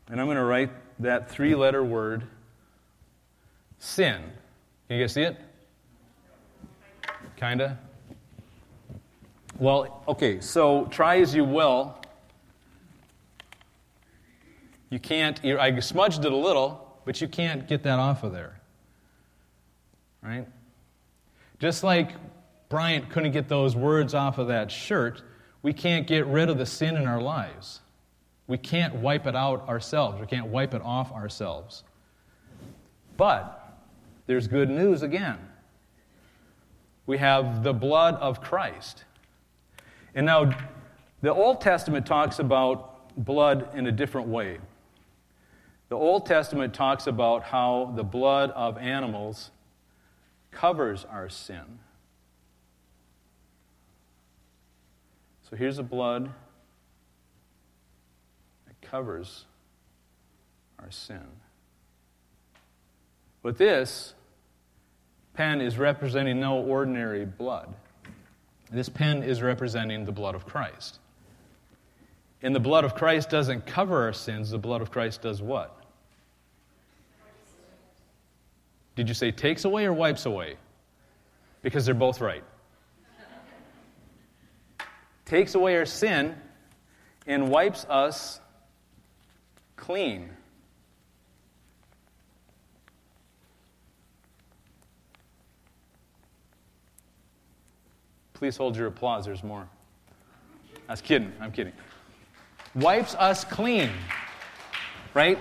And 0.08 0.20
I'm 0.20 0.28
going 0.28 0.38
to 0.38 0.44
write 0.44 0.70
that 1.00 1.30
three 1.30 1.56
letter 1.56 1.84
word, 1.84 2.24
sin. 3.80 4.22
Can 4.88 4.98
you 4.98 5.04
guys 5.04 5.14
see 5.14 5.22
it? 5.22 5.38
Kinda? 7.38 7.80
Well, 9.58 10.04
okay, 10.08 10.42
so 10.42 10.86
try 10.86 11.20
as 11.20 11.34
you 11.34 11.44
will. 11.44 11.96
You 14.90 15.00
can't, 15.00 15.44
I 15.46 15.80
smudged 15.80 16.26
it 16.26 16.32
a 16.32 16.36
little, 16.36 17.00
but 17.06 17.22
you 17.22 17.28
can't 17.28 17.68
get 17.68 17.84
that 17.84 18.00
off 18.00 18.24
of 18.24 18.34
there. 18.34 18.60
Right? 20.22 20.48
Just 21.62 21.84
like 21.84 22.10
Bryant 22.70 23.12
couldn't 23.12 23.34
get 23.34 23.48
those 23.48 23.76
words 23.76 24.16
off 24.16 24.40
of 24.40 24.48
that 24.48 24.72
shirt, 24.72 25.22
we 25.62 25.74
can't 25.74 26.08
get 26.08 26.26
rid 26.26 26.50
of 26.50 26.58
the 26.58 26.66
sin 26.66 26.98
in 26.98 27.06
our 27.06 27.22
lives. 27.22 27.82
We 28.48 28.58
can't 28.58 28.96
wipe 28.96 29.28
it 29.28 29.36
out 29.36 29.70
ourselves. 29.70 30.20
We 30.20 30.26
can't 30.26 30.48
wipe 30.48 30.74
it 30.74 30.82
off 30.82 31.12
ourselves. 31.12 31.84
But 33.16 33.78
there's 34.26 34.48
good 34.48 34.72
news 34.72 35.04
again. 35.04 35.38
We 37.06 37.20
have 37.20 37.62
the 37.62 37.74
blood 37.74 38.16
of 38.16 38.42
Christ. 38.42 39.04
And 40.16 40.26
now, 40.26 40.58
the 41.22 41.32
Old 41.32 41.62
Testament 41.62 42.08
talks 42.08 42.40
about 42.40 43.16
blood 43.24 43.68
in 43.76 43.86
a 43.86 43.92
different 43.92 44.30
way. 44.30 44.58
The 45.90 45.96
Old 45.96 46.26
Testament 46.26 46.74
talks 46.74 47.06
about 47.06 47.44
how 47.44 47.94
the 47.96 48.04
blood 48.04 48.50
of 48.52 48.80
animals 48.80 49.52
covers 50.52 51.06
our 51.10 51.30
sin. 51.30 51.80
So 55.50 55.56
here's 55.56 55.78
the 55.78 55.84
blood 55.84 56.30
that 58.68 58.82
covers 58.82 59.46
our 60.80 60.92
sin. 60.92 61.26
But 63.44 63.58
this 63.58 64.14
pen 65.34 65.62
is 65.62 65.78
representing 65.78 66.40
no 66.40 66.58
ordinary 66.58 67.26
blood. 67.26 67.74
This 68.72 68.88
pen 68.88 69.24
is 69.24 69.42
representing 69.42 70.06
the 70.06 70.12
blood 70.12 70.36
of 70.36 70.46
Christ. 70.46 71.00
And 72.42 72.56
the 72.56 72.60
blood 72.60 72.86
of 72.86 72.96
Christ 72.96 73.30
doesn't 73.30 73.66
cover 73.66 74.04
our 74.04 74.14
sins, 74.14 74.52
the 74.52 74.58
blood 74.58 74.82
of 74.82 74.92
Christ 74.92 75.22
does 75.22 75.42
what? 75.42 75.81
Did 78.96 79.08
you 79.08 79.14
say 79.14 79.32
takes 79.32 79.66
away 79.66 79.86
or 79.86 79.94
wipes 79.94 80.26
away? 80.26 80.56
Because 81.62 81.86
they're 81.86 81.94
both 81.94 82.22
right. 82.22 82.44
takes 85.26 85.56
away 85.56 85.78
our 85.78 85.86
sin 85.86 86.36
and 87.26 87.50
wipes 87.50 87.86
us 87.90 88.42
clean. 89.78 90.30
Please 98.34 98.58
hold 98.58 98.76
your 98.76 98.88
applause, 98.88 99.26
there's 99.26 99.44
more. 99.44 99.70
I 100.90 100.94
was 100.94 101.02
kidding, 101.02 101.32
I'm 101.40 101.52
kidding. 101.52 101.74
Wipes 102.74 103.16
us 103.16 103.46
clean, 103.46 103.92
right? 105.14 105.38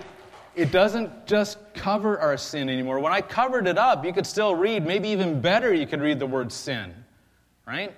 it 0.57 0.73
doesn't 0.73 1.27
just 1.27 1.59
cover 1.81 2.21
our 2.21 2.37
sin 2.37 2.69
anymore. 2.69 3.01
When 3.01 3.13
I 3.13 3.23
covered 3.23 3.67
it 3.67 3.79
up, 3.79 4.05
you 4.05 4.13
could 4.13 4.27
still 4.27 4.55
read, 4.55 4.87
maybe 4.87 5.09
even 5.09 5.41
better, 5.41 5.73
you 5.73 5.87
could 5.87 6.03
read 6.03 6.19
the 6.19 6.27
word 6.27 6.53
sin, 6.53 6.95
right? 7.67 7.95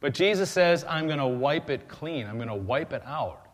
But 0.00 0.14
Jesus 0.14 0.50
says, 0.50 0.84
I'm 0.88 1.06
going 1.06 1.18
to 1.18 1.28
wipe 1.28 1.70
it 1.70 1.86
clean, 1.86 2.26
I'm 2.26 2.36
going 2.36 2.48
to 2.48 2.54
wipe 2.54 2.92
it 2.92 3.02
out. 3.06 3.46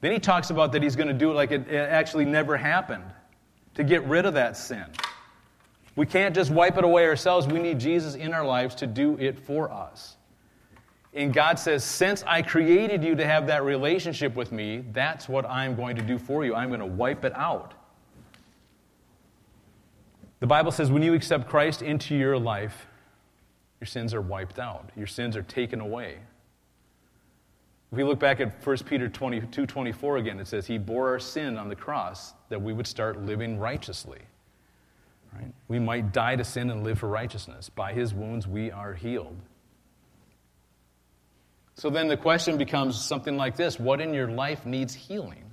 Then 0.00 0.12
he 0.12 0.20
talks 0.20 0.50
about 0.50 0.72
that 0.72 0.82
he's 0.82 0.94
going 0.94 1.08
to 1.08 1.14
do 1.14 1.30
it 1.32 1.34
like 1.34 1.50
it, 1.50 1.68
actually 1.68 2.26
never 2.26 2.56
happened 2.56 3.04
to 3.74 3.82
get 3.82 4.04
rid 4.04 4.24
of 4.24 4.34
that 4.34 4.56
sin. 4.56 4.84
We 5.96 6.06
can't 6.06 6.34
just 6.34 6.50
wipe 6.50 6.78
it 6.78 6.84
away 6.84 7.06
ourselves. 7.06 7.46
We 7.46 7.58
need 7.58 7.80
Jesus 7.80 8.14
in 8.14 8.32
our 8.34 8.44
lives 8.44 8.76
to 8.76 8.86
do 8.86 9.16
it 9.18 9.38
for 9.38 9.72
us. 9.72 10.16
And 11.12 11.32
God 11.32 11.58
says, 11.58 11.82
Since 11.82 12.22
I 12.24 12.42
created 12.42 13.02
you 13.02 13.14
to 13.16 13.26
have 13.26 13.46
that 13.46 13.64
relationship 13.64 14.36
with 14.36 14.52
me, 14.52 14.84
that's 14.92 15.28
what 15.28 15.46
I'm 15.46 15.74
going 15.74 15.96
to 15.96 16.02
do 16.02 16.18
for 16.18 16.44
you. 16.44 16.54
I'm 16.54 16.68
going 16.68 16.80
to 16.80 16.86
wipe 16.86 17.24
it 17.24 17.34
out. 17.34 17.72
The 20.40 20.46
Bible 20.46 20.70
says, 20.70 20.90
when 20.90 21.02
you 21.02 21.14
accept 21.14 21.48
Christ 21.48 21.82
into 21.82 22.14
your 22.14 22.38
life, 22.38 22.86
your 23.80 23.86
sins 23.86 24.12
are 24.12 24.20
wiped 24.20 24.58
out, 24.58 24.90
your 24.96 25.06
sins 25.06 25.36
are 25.36 25.42
taken 25.42 25.80
away. 25.80 26.18
If 27.92 27.98
we 27.98 28.04
look 28.04 28.18
back 28.18 28.40
at 28.40 28.66
1 28.66 28.76
Peter 28.78 29.08
22 29.08 29.64
24 29.64 30.16
again, 30.16 30.40
it 30.40 30.46
says, 30.46 30.66
He 30.66 30.76
bore 30.76 31.10
our 31.10 31.20
sin 31.20 31.56
on 31.56 31.68
the 31.68 31.76
cross 31.76 32.34
that 32.48 32.60
we 32.60 32.72
would 32.72 32.86
start 32.86 33.20
living 33.22 33.58
righteously. 33.58 34.18
Right? 35.32 35.52
We 35.68 35.78
might 35.78 36.12
die 36.12 36.36
to 36.36 36.44
sin 36.44 36.70
and 36.70 36.82
live 36.82 36.98
for 36.98 37.08
righteousness. 37.08 37.68
By 37.68 37.92
His 37.92 38.12
wounds, 38.12 38.46
we 38.46 38.70
are 38.70 38.92
healed. 38.92 39.36
So 41.74 41.90
then 41.90 42.08
the 42.08 42.16
question 42.16 42.56
becomes 42.56 43.00
something 43.00 43.36
like 43.36 43.56
this 43.56 43.78
What 43.78 44.00
in 44.00 44.12
your 44.12 44.28
life 44.28 44.66
needs 44.66 44.94
healing? 44.94 45.44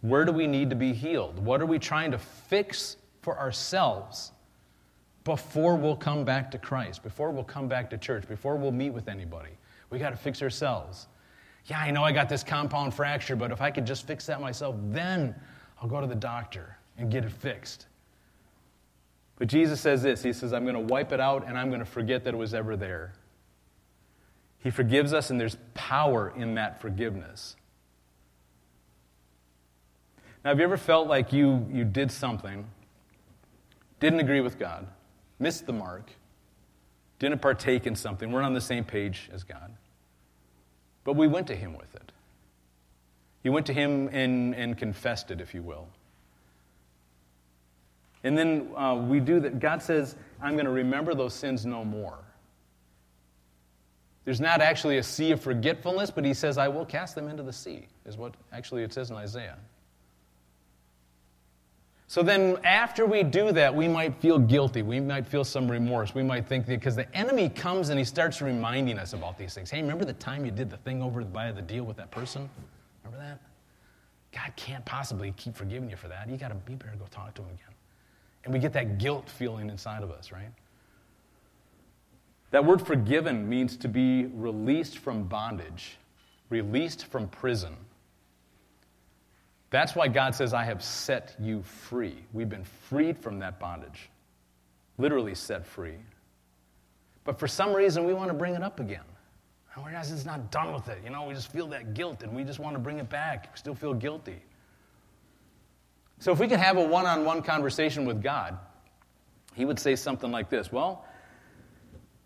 Where 0.00 0.24
do 0.24 0.32
we 0.32 0.46
need 0.46 0.70
to 0.70 0.76
be 0.76 0.92
healed? 0.92 1.38
What 1.38 1.60
are 1.60 1.66
we 1.66 1.78
trying 1.78 2.12
to 2.12 2.18
fix 2.18 2.96
for 3.28 3.38
ourselves 3.38 4.32
before 5.24 5.76
we'll 5.76 5.94
come 5.94 6.24
back 6.24 6.50
to 6.50 6.56
Christ, 6.56 7.02
before 7.02 7.30
we'll 7.30 7.44
come 7.44 7.68
back 7.68 7.90
to 7.90 7.98
church, 7.98 8.26
before 8.26 8.56
we'll 8.56 8.72
meet 8.72 8.88
with 8.88 9.06
anybody? 9.06 9.50
We 9.90 9.98
got 9.98 10.10
to 10.10 10.16
fix 10.16 10.40
ourselves. 10.40 11.08
Yeah, 11.66 11.78
I 11.78 11.90
know 11.90 12.04
I 12.04 12.10
got 12.10 12.30
this 12.30 12.42
compound 12.42 12.94
fracture, 12.94 13.36
but 13.36 13.50
if 13.50 13.60
I 13.60 13.70
could 13.70 13.84
just 13.84 14.06
fix 14.06 14.24
that 14.24 14.40
myself, 14.40 14.76
then 14.84 15.34
I'll 15.78 15.90
go 15.90 16.00
to 16.00 16.06
the 16.06 16.14
doctor 16.14 16.78
and 16.96 17.12
get 17.12 17.22
it 17.22 17.30
fixed. 17.30 17.84
But 19.36 19.48
Jesus 19.48 19.78
says 19.78 20.00
this 20.00 20.22
He 20.22 20.32
says, 20.32 20.54
I'm 20.54 20.64
going 20.64 20.74
to 20.74 20.80
wipe 20.80 21.12
it 21.12 21.20
out 21.20 21.46
and 21.46 21.58
I'm 21.58 21.68
going 21.68 21.80
to 21.80 21.84
forget 21.84 22.24
that 22.24 22.32
it 22.32 22.38
was 22.38 22.54
ever 22.54 22.78
there. 22.78 23.12
He 24.60 24.70
forgives 24.70 25.12
us, 25.12 25.28
and 25.28 25.38
there's 25.38 25.58
power 25.74 26.32
in 26.34 26.54
that 26.54 26.80
forgiveness. 26.80 27.56
Now, 30.42 30.52
have 30.52 30.58
you 30.60 30.64
ever 30.64 30.78
felt 30.78 31.08
like 31.08 31.30
you, 31.30 31.66
you 31.70 31.84
did 31.84 32.10
something, 32.10 32.64
didn't 34.00 34.20
agree 34.20 34.40
with 34.40 34.58
God, 34.58 34.86
missed 35.38 35.66
the 35.66 35.72
mark, 35.72 36.10
didn't 37.18 37.40
partake 37.40 37.86
in 37.86 37.96
something, 37.96 38.30
weren't 38.30 38.46
on 38.46 38.54
the 38.54 38.60
same 38.60 38.84
page 38.84 39.28
as 39.32 39.42
God, 39.42 39.72
but 41.04 41.16
we 41.16 41.26
went 41.26 41.46
to 41.48 41.56
Him 41.56 41.76
with 41.76 41.94
it? 41.94 42.12
You 43.42 43.52
went 43.52 43.66
to 43.66 43.72
Him 43.72 44.08
and, 44.12 44.54
and 44.54 44.76
confessed 44.76 45.30
it, 45.30 45.40
if 45.40 45.54
you 45.54 45.62
will. 45.62 45.88
And 48.24 48.36
then 48.36 48.70
uh, 48.76 48.94
we 48.94 49.20
do 49.20 49.40
that. 49.40 49.60
God 49.60 49.82
says, 49.82 50.16
I'm 50.42 50.54
going 50.54 50.66
to 50.66 50.72
remember 50.72 51.14
those 51.14 51.34
sins 51.34 51.64
no 51.64 51.84
more. 51.84 52.18
There's 54.24 54.40
not 54.40 54.60
actually 54.60 54.98
a 54.98 55.02
sea 55.02 55.30
of 55.30 55.40
forgetfulness, 55.40 56.10
but 56.10 56.24
he 56.24 56.34
says, 56.34 56.58
I 56.58 56.68
will 56.68 56.84
cast 56.84 57.14
them 57.14 57.28
into 57.28 57.42
the 57.42 57.52
sea, 57.52 57.86
is 58.04 58.16
what 58.16 58.34
actually 58.52 58.82
it 58.82 58.92
says 58.92 59.10
in 59.10 59.16
Isaiah. 59.16 59.56
So 62.10 62.22
then, 62.22 62.56
after 62.64 63.04
we 63.04 63.22
do 63.22 63.52
that, 63.52 63.74
we 63.74 63.86
might 63.86 64.14
feel 64.14 64.38
guilty. 64.38 64.80
We 64.80 64.98
might 64.98 65.26
feel 65.26 65.44
some 65.44 65.70
remorse. 65.70 66.14
We 66.14 66.22
might 66.22 66.46
think 66.46 66.66
because 66.66 66.96
the 66.96 67.14
enemy 67.14 67.50
comes 67.50 67.90
and 67.90 67.98
he 67.98 68.04
starts 68.04 68.40
reminding 68.40 68.98
us 68.98 69.12
about 69.12 69.36
these 69.36 69.52
things. 69.52 69.70
Hey, 69.70 69.82
remember 69.82 70.06
the 70.06 70.14
time 70.14 70.46
you 70.46 70.50
did 70.50 70.70
the 70.70 70.78
thing 70.78 71.02
over 71.02 71.22
by 71.22 71.52
the 71.52 71.60
deal 71.60 71.84
with 71.84 71.98
that 71.98 72.10
person? 72.10 72.48
Remember 73.04 73.22
that? 73.22 73.40
God 74.32 74.56
can't 74.56 74.84
possibly 74.86 75.34
keep 75.36 75.54
forgiving 75.54 75.90
you 75.90 75.96
for 75.96 76.08
that. 76.08 76.30
You 76.30 76.38
got 76.38 76.48
to 76.48 76.54
be 76.54 76.74
better 76.74 76.92
go 76.98 77.04
talk 77.10 77.34
to 77.34 77.42
him 77.42 77.48
again. 77.48 77.74
And 78.44 78.54
we 78.54 78.58
get 78.58 78.72
that 78.72 78.96
guilt 78.96 79.28
feeling 79.28 79.68
inside 79.68 80.02
of 80.02 80.10
us, 80.10 80.32
right? 80.32 80.50
That 82.52 82.64
word 82.64 82.80
forgiven 82.80 83.46
means 83.46 83.76
to 83.76 83.88
be 83.88 84.26
released 84.26 84.96
from 84.96 85.24
bondage, 85.24 85.98
released 86.48 87.04
from 87.04 87.28
prison. 87.28 87.76
That's 89.70 89.94
why 89.94 90.08
God 90.08 90.34
says, 90.34 90.54
I 90.54 90.64
have 90.64 90.82
set 90.82 91.36
you 91.38 91.62
free. 91.62 92.16
We've 92.32 92.48
been 92.48 92.64
freed 92.64 93.18
from 93.18 93.38
that 93.40 93.58
bondage, 93.60 94.08
literally 94.96 95.34
set 95.34 95.66
free. 95.66 95.96
But 97.24 97.38
for 97.38 97.46
some 97.46 97.74
reason, 97.74 98.04
we 98.04 98.14
want 98.14 98.28
to 98.28 98.34
bring 98.34 98.54
it 98.54 98.62
up 98.62 98.80
again. 98.80 99.04
And 99.74 99.84
we're 99.84 99.92
just 99.92 100.24
not 100.24 100.50
done 100.50 100.72
with 100.72 100.88
it. 100.88 100.98
You 101.04 101.10
know, 101.10 101.24
we 101.24 101.34
just 101.34 101.52
feel 101.52 101.66
that 101.68 101.92
guilt 101.92 102.22
and 102.22 102.34
we 102.34 102.42
just 102.44 102.58
want 102.58 102.74
to 102.74 102.80
bring 102.80 102.98
it 102.98 103.10
back. 103.10 103.50
We 103.52 103.58
still 103.58 103.74
feel 103.74 103.92
guilty. 103.92 104.42
So 106.20 106.32
if 106.32 106.40
we 106.40 106.48
could 106.48 106.58
have 106.58 106.78
a 106.78 106.84
one 106.84 107.06
on 107.06 107.24
one 107.24 107.42
conversation 107.42 108.06
with 108.06 108.22
God, 108.22 108.58
He 109.54 109.64
would 109.64 109.78
say 109.78 109.94
something 109.94 110.32
like 110.32 110.48
this 110.48 110.72
Well, 110.72 111.04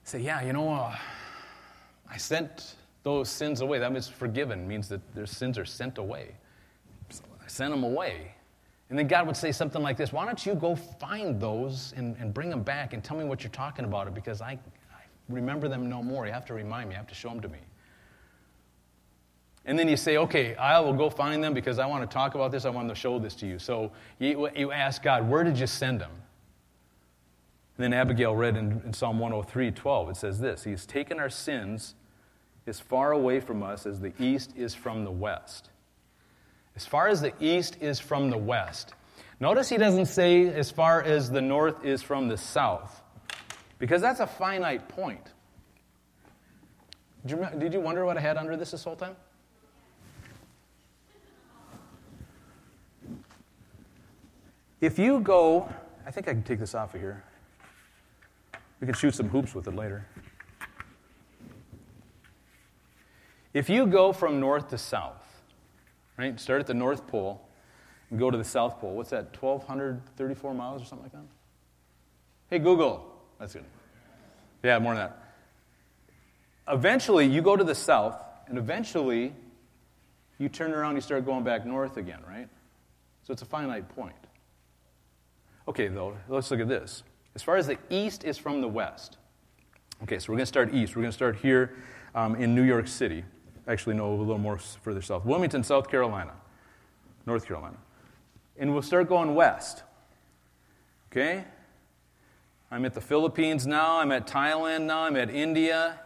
say, 0.04 0.20
yeah, 0.20 0.42
you 0.42 0.52
know, 0.52 0.72
uh, 0.72 0.96
I 2.08 2.16
sent 2.16 2.76
those 3.02 3.28
sins 3.28 3.60
away. 3.60 3.80
That 3.80 3.92
means 3.92 4.08
forgiven, 4.08 4.66
means 4.68 4.88
that 4.88 5.14
their 5.14 5.26
sins 5.26 5.58
are 5.58 5.64
sent 5.64 5.98
away. 5.98 6.36
Sent 7.52 7.70
them 7.70 7.84
away. 7.84 8.32
And 8.88 8.98
then 8.98 9.06
God 9.06 9.26
would 9.26 9.36
say 9.36 9.52
something 9.52 9.82
like 9.82 9.98
this 9.98 10.10
Why 10.10 10.24
don't 10.24 10.46
you 10.46 10.54
go 10.54 10.74
find 10.74 11.38
those 11.38 11.92
and, 11.98 12.16
and 12.18 12.32
bring 12.32 12.48
them 12.48 12.62
back 12.62 12.94
and 12.94 13.04
tell 13.04 13.14
me 13.14 13.24
what 13.24 13.42
you're 13.42 13.50
talking 13.50 13.84
about 13.84 14.14
because 14.14 14.40
I, 14.40 14.52
I 14.90 15.02
remember 15.28 15.68
them 15.68 15.86
no 15.86 16.02
more. 16.02 16.24
You 16.26 16.32
have 16.32 16.46
to 16.46 16.54
remind 16.54 16.88
me, 16.88 16.94
you 16.94 16.96
have 16.96 17.08
to 17.08 17.14
show 17.14 17.28
them 17.28 17.42
to 17.42 17.48
me. 17.50 17.58
And 19.66 19.78
then 19.78 19.86
you 19.86 19.98
say, 19.98 20.16
okay, 20.16 20.56
I 20.56 20.80
will 20.80 20.94
go 20.94 21.10
find 21.10 21.44
them 21.44 21.52
because 21.52 21.78
I 21.78 21.84
want 21.84 22.08
to 22.10 22.12
talk 22.12 22.34
about 22.34 22.52
this. 22.52 22.64
I 22.64 22.70
want 22.70 22.88
to 22.88 22.94
show 22.94 23.18
this 23.18 23.34
to 23.34 23.46
you. 23.46 23.58
So 23.58 23.92
you, 24.18 24.48
you 24.56 24.72
ask 24.72 25.02
God, 25.02 25.28
where 25.28 25.44
did 25.44 25.58
you 25.58 25.66
send 25.66 26.00
them? 26.00 26.12
And 27.76 27.84
then 27.84 27.92
Abigail 27.92 28.34
read 28.34 28.56
in, 28.56 28.80
in 28.86 28.94
Psalm 28.94 29.18
103 29.18 29.72
12, 29.72 30.08
it 30.08 30.16
says 30.16 30.40
this 30.40 30.64
He's 30.64 30.86
taken 30.86 31.20
our 31.20 31.28
sins 31.28 31.96
as 32.66 32.80
far 32.80 33.12
away 33.12 33.40
from 33.40 33.62
us 33.62 33.84
as 33.84 34.00
the 34.00 34.14
east 34.18 34.54
is 34.56 34.74
from 34.74 35.04
the 35.04 35.10
west 35.10 35.68
as 36.76 36.86
far 36.86 37.08
as 37.08 37.20
the 37.20 37.32
east 37.40 37.76
is 37.80 38.00
from 38.00 38.30
the 38.30 38.38
west. 38.38 38.94
Notice 39.40 39.68
he 39.68 39.76
doesn't 39.76 40.06
say 40.06 40.46
as 40.48 40.70
far 40.70 41.02
as 41.02 41.30
the 41.30 41.40
north 41.40 41.84
is 41.84 42.02
from 42.02 42.28
the 42.28 42.36
south, 42.36 43.02
because 43.78 44.00
that's 44.00 44.20
a 44.20 44.26
finite 44.26 44.88
point. 44.88 45.32
Did 47.24 47.72
you, 47.72 47.80
wonder 47.80 48.04
what 48.04 48.16
I 48.16 48.20
had 48.20 48.36
under 48.36 48.56
this 48.56 48.72
this 48.72 48.82
whole 48.82 48.96
time? 48.96 49.16
If 54.80 54.98
you 54.98 55.20
go, 55.20 55.72
I 56.04 56.10
think 56.10 56.26
I 56.26 56.32
can 56.32 56.42
take 56.42 56.58
this 56.58 56.74
off 56.74 56.94
of 56.94 57.00
here. 57.00 57.22
We 58.80 58.86
can 58.86 58.94
shoot 58.96 59.14
some 59.14 59.28
hoops 59.28 59.54
with 59.54 59.68
it 59.68 59.76
later. 59.76 60.04
If 63.54 63.68
you 63.68 63.86
go 63.86 64.12
from 64.12 64.40
north 64.40 64.70
to 64.70 64.78
south, 64.78 65.21
right? 66.16 66.38
Start 66.38 66.60
at 66.60 66.66
the 66.66 66.74
North 66.74 67.06
Pole 67.06 67.40
and 68.10 68.18
go 68.18 68.30
to 68.30 68.38
the 68.38 68.44
South 68.44 68.78
Pole. 68.78 68.94
What's 68.94 69.10
that, 69.10 69.36
1,234 69.40 70.54
miles 70.54 70.82
or 70.82 70.84
something 70.84 71.04
like 71.04 71.12
that? 71.12 71.26
Hey, 72.50 72.58
Google. 72.58 73.10
That's 73.38 73.54
good. 73.54 73.64
Yeah, 74.62 74.78
more 74.78 74.94
than 74.94 75.08
that. 75.08 75.18
Eventually, 76.68 77.26
you 77.26 77.42
go 77.42 77.56
to 77.56 77.64
the 77.64 77.74
south, 77.74 78.16
and 78.46 78.56
eventually, 78.56 79.32
you 80.38 80.48
turn 80.48 80.72
around 80.72 80.94
you 80.94 81.00
start 81.00 81.24
going 81.24 81.42
back 81.42 81.66
north 81.66 81.96
again, 81.96 82.20
right? 82.28 82.48
So 83.22 83.32
it's 83.32 83.42
a 83.42 83.46
finite 83.46 83.88
point. 83.88 84.14
Okay, 85.66 85.88
though, 85.88 86.16
let's 86.28 86.50
look 86.50 86.60
at 86.60 86.68
this. 86.68 87.02
As 87.34 87.42
far 87.42 87.56
as 87.56 87.66
the 87.66 87.78
east 87.88 88.24
is 88.24 88.36
from 88.36 88.60
the 88.60 88.68
west. 88.68 89.16
Okay, 90.02 90.18
so 90.18 90.32
we're 90.32 90.36
going 90.36 90.42
to 90.42 90.46
start 90.46 90.74
east. 90.74 90.94
We're 90.94 91.02
going 91.02 91.12
to 91.12 91.16
start 91.16 91.36
here 91.36 91.76
um, 92.14 92.34
in 92.34 92.54
New 92.54 92.62
York 92.62 92.88
City 92.88 93.24
actually 93.68 93.94
know 93.94 94.12
a 94.12 94.16
little 94.16 94.38
more 94.38 94.58
further 94.58 95.02
south. 95.02 95.24
Wilmington, 95.24 95.62
South 95.62 95.88
Carolina, 95.88 96.32
North 97.26 97.46
Carolina. 97.46 97.76
And 98.58 98.72
we'll 98.72 98.82
start 98.82 99.08
going 99.08 99.34
west. 99.34 99.82
Okay? 101.10 101.44
I'm 102.70 102.84
at 102.84 102.94
the 102.94 103.00
Philippines 103.00 103.66
now, 103.66 104.00
I'm 104.00 104.12
at 104.12 104.26
Thailand 104.26 104.82
now, 104.82 105.02
I'm 105.04 105.16
at 105.16 105.30
India, 105.30 106.00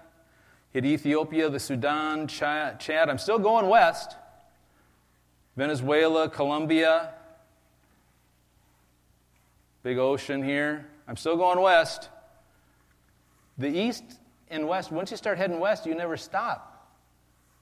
hit 0.73 0.85
Ethiopia, 0.85 1.49
the 1.49 1.61
Sudan, 1.61 2.27
Chad. 2.27 3.09
I'm 3.09 3.19
still 3.19 3.39
going 3.39 3.69
west. 3.69 4.17
Venezuela, 5.57 6.29
Colombia, 6.29 7.15
big 9.83 9.97
ocean 9.97 10.43
here. 10.43 10.87
I'm 11.09 11.17
still 11.17 11.37
going 11.37 11.61
west. 11.61 12.11
The 13.57 13.69
east 13.69 14.05
and 14.51 14.69
west, 14.69 14.91
once 14.91 15.11
you 15.11 15.17
start 15.17 15.39
heading 15.39 15.61
west, 15.61 15.87
you 15.87 15.95
never 15.95 16.17
stop 16.17 16.76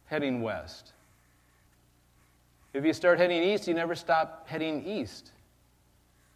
heading 0.07 0.43
west. 0.43 0.93
If 2.73 2.85
you 2.85 2.93
start 2.93 3.19
heading 3.19 3.43
east, 3.43 3.69
you 3.69 3.75
never 3.75 3.95
stop 3.95 4.49
heading 4.49 4.85
east. 4.85 5.31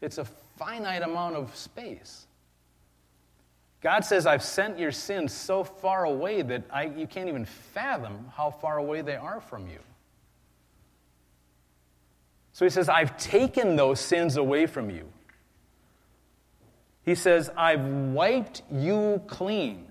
It's 0.01 0.19
a 0.19 0.25
finite 0.25 1.03
amount 1.03 1.37
of 1.37 1.55
space. 1.57 2.27
God 3.81 4.05
says, 4.05 4.27
I've 4.27 4.43
sent 4.43 4.79
your 4.79 4.93
sins 4.93 5.33
so 5.33 5.63
far 5.65 6.05
away 6.05 6.43
that 6.43 6.65
I, 6.71 6.85
you 6.85 7.07
can't 7.07 7.29
even 7.29 7.45
fathom 7.45 8.31
how 8.35 8.51
far 8.51 8.79
away 8.79 9.03
they 9.03 9.17
are 9.17 9.41
from 9.41 9.69
you. 9.69 9.79
So 12.53 12.65
he 12.65 12.71
says, 12.71 12.89
I've 12.89 13.17
taken 13.17 13.77
those 13.77 14.01
sins 14.01 14.37
away 14.37 14.67
from 14.67 14.91
you. 14.91 15.09
He 17.05 17.15
says, 17.15 17.51
I've 17.57 17.85
wiped 17.85 18.63
you 18.71 19.23
clean. 19.29 19.88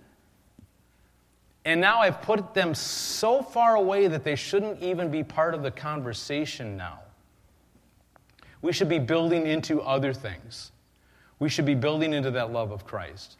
And 1.67 1.81
now 1.81 1.99
I've 1.99 2.21
put 2.21 2.53
them 2.53 2.73
so 2.73 3.41
far 3.41 3.75
away 3.75 4.07
that 4.07 4.23
they 4.23 4.37
shouldn't 4.37 4.81
even 4.81 5.11
be 5.11 5.21
part 5.21 5.53
of 5.53 5.63
the 5.63 5.69
conversation 5.69 6.77
now. 6.77 6.99
We 8.61 8.71
should 8.71 8.87
be 8.87 8.99
building 8.99 9.45
into 9.45 9.81
other 9.81 10.13
things. 10.13 10.71
We 11.39 11.49
should 11.49 11.65
be 11.65 11.75
building 11.75 12.13
into 12.13 12.31
that 12.31 12.53
love 12.53 12.71
of 12.71 12.85
Christ. 12.85 13.35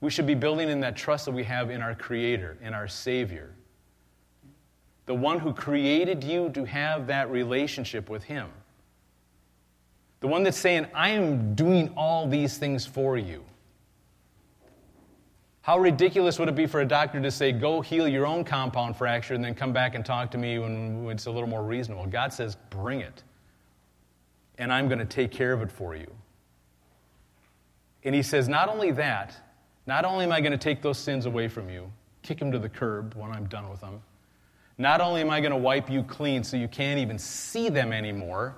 We 0.00 0.10
should 0.10 0.28
be 0.28 0.36
building 0.36 0.68
in 0.68 0.78
that 0.82 0.94
trust 0.94 1.24
that 1.24 1.32
we 1.32 1.42
have 1.42 1.70
in 1.70 1.82
our 1.82 1.96
Creator, 1.96 2.56
in 2.62 2.72
our 2.72 2.86
Savior. 2.86 3.50
The 5.06 5.14
one 5.14 5.40
who 5.40 5.52
created 5.52 6.22
you 6.22 6.50
to 6.50 6.64
have 6.66 7.08
that 7.08 7.32
relationship 7.32 8.08
with 8.08 8.22
Him. 8.22 8.48
The 10.20 10.28
one 10.28 10.44
that's 10.44 10.56
saying, 10.56 10.86
I 10.94 11.08
am 11.08 11.56
doing 11.56 11.92
all 11.96 12.28
these 12.28 12.58
things 12.58 12.86
for 12.86 13.18
you. 13.18 13.42
How 15.66 15.80
ridiculous 15.80 16.38
would 16.38 16.48
it 16.48 16.54
be 16.54 16.66
for 16.66 16.80
a 16.80 16.86
doctor 16.86 17.20
to 17.20 17.28
say, 17.28 17.50
go 17.50 17.80
heal 17.80 18.06
your 18.06 18.24
own 18.24 18.44
compound 18.44 18.96
fracture 18.96 19.34
and 19.34 19.42
then 19.44 19.52
come 19.52 19.72
back 19.72 19.96
and 19.96 20.06
talk 20.06 20.30
to 20.30 20.38
me 20.38 20.60
when 20.60 21.08
it's 21.10 21.26
a 21.26 21.30
little 21.32 21.48
more 21.48 21.64
reasonable? 21.64 22.06
God 22.06 22.32
says, 22.32 22.56
bring 22.70 23.00
it. 23.00 23.24
And 24.58 24.72
I'm 24.72 24.86
going 24.86 25.00
to 25.00 25.04
take 25.04 25.32
care 25.32 25.52
of 25.52 25.62
it 25.62 25.72
for 25.72 25.96
you. 25.96 26.06
And 28.04 28.14
he 28.14 28.22
says, 28.22 28.48
not 28.48 28.68
only 28.68 28.92
that, 28.92 29.36
not 29.88 30.04
only 30.04 30.24
am 30.24 30.30
I 30.30 30.40
going 30.40 30.52
to 30.52 30.56
take 30.56 30.82
those 30.82 30.98
sins 30.98 31.26
away 31.26 31.48
from 31.48 31.68
you, 31.68 31.90
kick 32.22 32.38
them 32.38 32.52
to 32.52 32.60
the 32.60 32.68
curb 32.68 33.14
when 33.16 33.32
I'm 33.32 33.46
done 33.46 33.68
with 33.68 33.80
them, 33.80 34.00
not 34.78 35.00
only 35.00 35.20
am 35.20 35.30
I 35.30 35.40
going 35.40 35.50
to 35.50 35.56
wipe 35.56 35.90
you 35.90 36.04
clean 36.04 36.44
so 36.44 36.56
you 36.56 36.68
can't 36.68 37.00
even 37.00 37.18
see 37.18 37.70
them 37.70 37.92
anymore, 37.92 38.54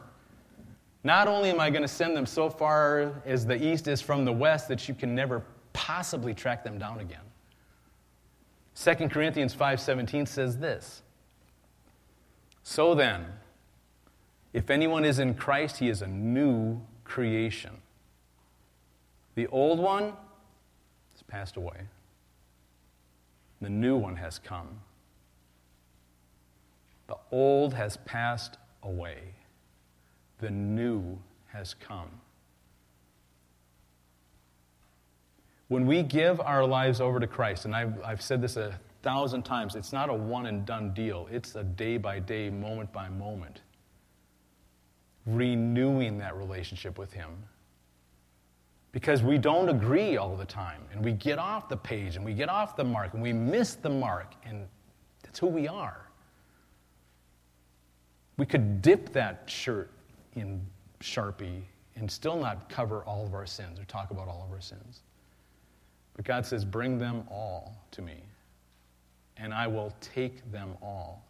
not 1.04 1.26
only 1.26 1.48
am 1.48 1.58
I 1.58 1.70
going 1.70 1.80
to 1.80 1.88
send 1.88 2.14
them 2.14 2.26
so 2.26 2.50
far 2.50 3.22
as 3.24 3.46
the 3.46 3.56
east 3.56 3.88
is 3.88 4.02
from 4.02 4.26
the 4.26 4.32
west 4.32 4.68
that 4.68 4.86
you 4.88 4.94
can 4.94 5.14
never 5.14 5.42
possibly 5.78 6.34
track 6.34 6.64
them 6.64 6.76
down 6.76 6.98
again. 6.98 7.22
2 8.74 9.08
Corinthians 9.08 9.54
5:17 9.54 10.26
says 10.26 10.58
this. 10.58 11.02
So 12.64 12.96
then, 12.96 13.26
if 14.52 14.70
anyone 14.70 15.04
is 15.04 15.20
in 15.20 15.34
Christ, 15.34 15.76
he 15.76 15.88
is 15.88 16.02
a 16.02 16.08
new 16.08 16.80
creation. 17.04 17.80
The 19.36 19.46
old 19.46 19.78
one 19.78 20.16
has 21.12 21.22
passed 21.28 21.56
away. 21.56 21.86
The 23.60 23.70
new 23.70 23.96
one 23.96 24.16
has 24.16 24.40
come. 24.40 24.80
The 27.06 27.18
old 27.30 27.72
has 27.74 27.98
passed 27.98 28.58
away. 28.82 29.34
The 30.40 30.50
new 30.50 31.20
has 31.52 31.72
come. 31.74 32.10
When 35.68 35.86
we 35.86 36.02
give 36.02 36.40
our 36.40 36.64
lives 36.64 37.00
over 37.00 37.20
to 37.20 37.26
Christ, 37.26 37.66
and 37.66 37.74
I've, 37.76 38.02
I've 38.02 38.22
said 38.22 38.40
this 38.40 38.56
a 38.56 38.78
thousand 39.02 39.44
times, 39.44 39.76
it's 39.76 39.92
not 39.92 40.08
a 40.10 40.14
one 40.14 40.46
and 40.46 40.64
done 40.66 40.94
deal, 40.94 41.28
it's 41.30 41.54
a 41.54 41.64
day 41.64 41.98
by 41.98 42.18
day, 42.20 42.50
moment 42.50 42.92
by 42.92 43.08
moment. 43.08 43.60
renewing 45.26 46.18
that 46.18 46.36
relationship 46.36 46.98
with 46.98 47.12
Him. 47.12 47.30
Because 48.92 49.22
we 49.22 49.36
don't 49.38 49.68
agree 49.68 50.16
all 50.16 50.36
the 50.36 50.44
time, 50.46 50.80
and 50.92 51.04
we 51.04 51.12
get 51.12 51.38
off 51.38 51.68
the 51.68 51.76
page, 51.76 52.16
and 52.16 52.24
we 52.24 52.32
get 52.32 52.48
off 52.48 52.76
the 52.76 52.84
mark, 52.84 53.12
and 53.12 53.22
we 53.22 53.32
miss 53.32 53.74
the 53.74 53.90
mark, 53.90 54.34
and 54.44 54.66
that's 55.22 55.38
who 55.38 55.46
we 55.46 55.68
are. 55.68 56.08
We 58.38 58.46
could 58.46 58.80
dip 58.80 59.12
that 59.12 59.42
shirt 59.46 59.90
in 60.34 60.64
Sharpie 61.00 61.62
and 61.96 62.10
still 62.10 62.36
not 62.36 62.68
cover 62.68 63.02
all 63.02 63.26
of 63.26 63.34
our 63.34 63.46
sins 63.46 63.78
or 63.78 63.84
talk 63.84 64.10
about 64.10 64.28
all 64.28 64.44
of 64.46 64.52
our 64.54 64.60
sins. 64.60 65.00
But 66.18 66.24
God 66.24 66.44
says, 66.44 66.64
Bring 66.64 66.98
them 66.98 67.22
all 67.30 67.76
to 67.92 68.02
me, 68.02 68.16
and 69.36 69.54
I 69.54 69.68
will 69.68 69.94
take 70.00 70.50
them 70.50 70.76
all. 70.82 71.24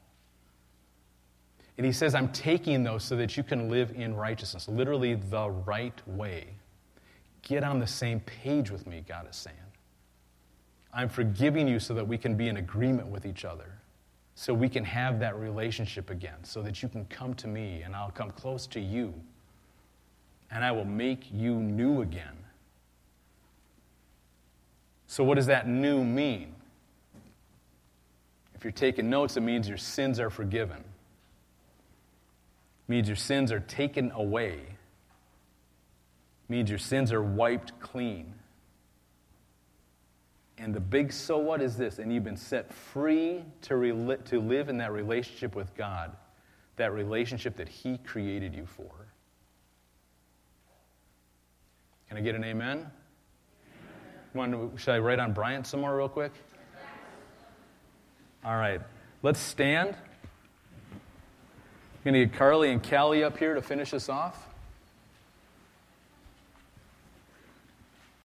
And 1.77 1.85
He 1.85 1.93
says, 1.93 2.15
I'm 2.15 2.31
taking 2.31 2.83
those 2.85 3.05
so 3.05 3.15
that 3.17 3.37
you 3.37 3.43
can 3.43 3.69
live 3.69 3.93
in 3.95 4.17
righteousness, 4.17 4.67
literally 4.67 5.15
the 5.15 5.51
right 5.51 6.01
way. 6.09 6.47
Get 7.43 7.65
on 7.65 7.79
the 7.79 7.87
same 7.87 8.21
page 8.21 8.71
with 8.71 8.87
me, 8.87 9.05
God 9.07 9.29
is 9.29 9.37
saying. 9.37 9.57
I'm 10.95 11.11
forgiving 11.11 11.69
you 11.69 11.81
so 11.81 11.93
that 11.93 12.09
we 12.09 12.17
can 12.17 12.35
be 12.35 12.49
in 12.49 12.57
agreement 12.57 13.09
with 13.09 13.27
each 13.27 13.45
other, 13.45 13.71
so 14.37 14.55
we 14.55 14.71
can 14.71 14.85
have 14.85 15.21
that 15.21 15.37
relationship 15.37 16.09
again, 16.09 16.43
so 16.45 16.63
that 16.63 16.83
you 16.83 16.89
can 16.89 17.05
come 17.05 17.35
to 17.35 17.47
me 17.47 17.83
and 17.83 17.95
I'll 17.95 18.11
come 18.11 18.31
close 18.31 18.67
to 18.69 18.81
you, 18.81 19.13
and 20.51 20.65
I 20.65 20.73
will 20.73 20.87
make 20.87 21.31
you 21.31 21.57
new 21.57 22.01
again. 22.01 22.39
So, 25.09 25.25
what 25.25 25.35
does 25.37 25.47
that 25.47 25.67
new 25.67 26.05
mean? 26.05 26.55
If 28.55 28.63
you're 28.63 28.73
taking 28.73 29.09
notes, 29.09 29.37
it 29.37 29.41
means 29.41 29.67
your 29.69 29.79
sins 29.79 30.21
are 30.21 30.31
forgiven. 30.31 30.77
It 30.77 30.85
means 32.89 33.09
your 33.09 33.17
sins 33.17 33.51
are 33.51 33.61
taken 33.61 34.13
away. 34.13 34.55
It 34.55 36.51
means 36.51 36.69
your 36.69 36.79
sins 36.79 37.11
are 37.13 37.23
wiped 37.23 37.81
clean. 37.81 38.35
And 40.59 40.75
the 40.75 40.81
big 40.81 41.13
so 41.13 41.39
what 41.39 41.63
is 41.63 41.77
this? 41.77 41.99
And 41.99 42.13
you've 42.13 42.25
been 42.25 42.37
set 42.37 42.73
free 42.73 43.45
to, 43.63 44.19
to 44.27 44.41
live 44.41 44.69
in 44.69 44.77
that 44.79 44.93
relationship 44.93 45.55
with 45.55 45.75
God, 45.75 46.15
that 46.77 46.93
relationship 46.93 47.57
that 47.57 47.69
He 47.69 47.97
created 47.99 48.55
you 48.55 48.67
for. 48.67 48.91
Can 52.09 52.19
I 52.19 52.21
get 52.21 52.35
an 52.35 52.45
amen? 52.45 52.91
Want 54.35 54.79
should 54.79 54.95
I 54.95 54.99
write 54.99 55.19
on 55.19 55.33
Bryant 55.33 55.67
some 55.67 55.81
more, 55.81 55.97
real 55.97 56.09
quick? 56.09 56.33
All 58.45 58.57
right, 58.57 58.81
let's 59.23 59.41
stand. 59.41 59.95
I'm 60.91 62.05
going 62.05 62.15
to 62.15 62.27
get 62.27 62.39
Carly 62.39 62.71
and 62.71 62.83
Callie 62.83 63.25
up 63.25 63.39
here 63.39 63.55
to 63.55 63.63
finish 63.63 63.93
us 63.93 64.09
off. 64.09 64.48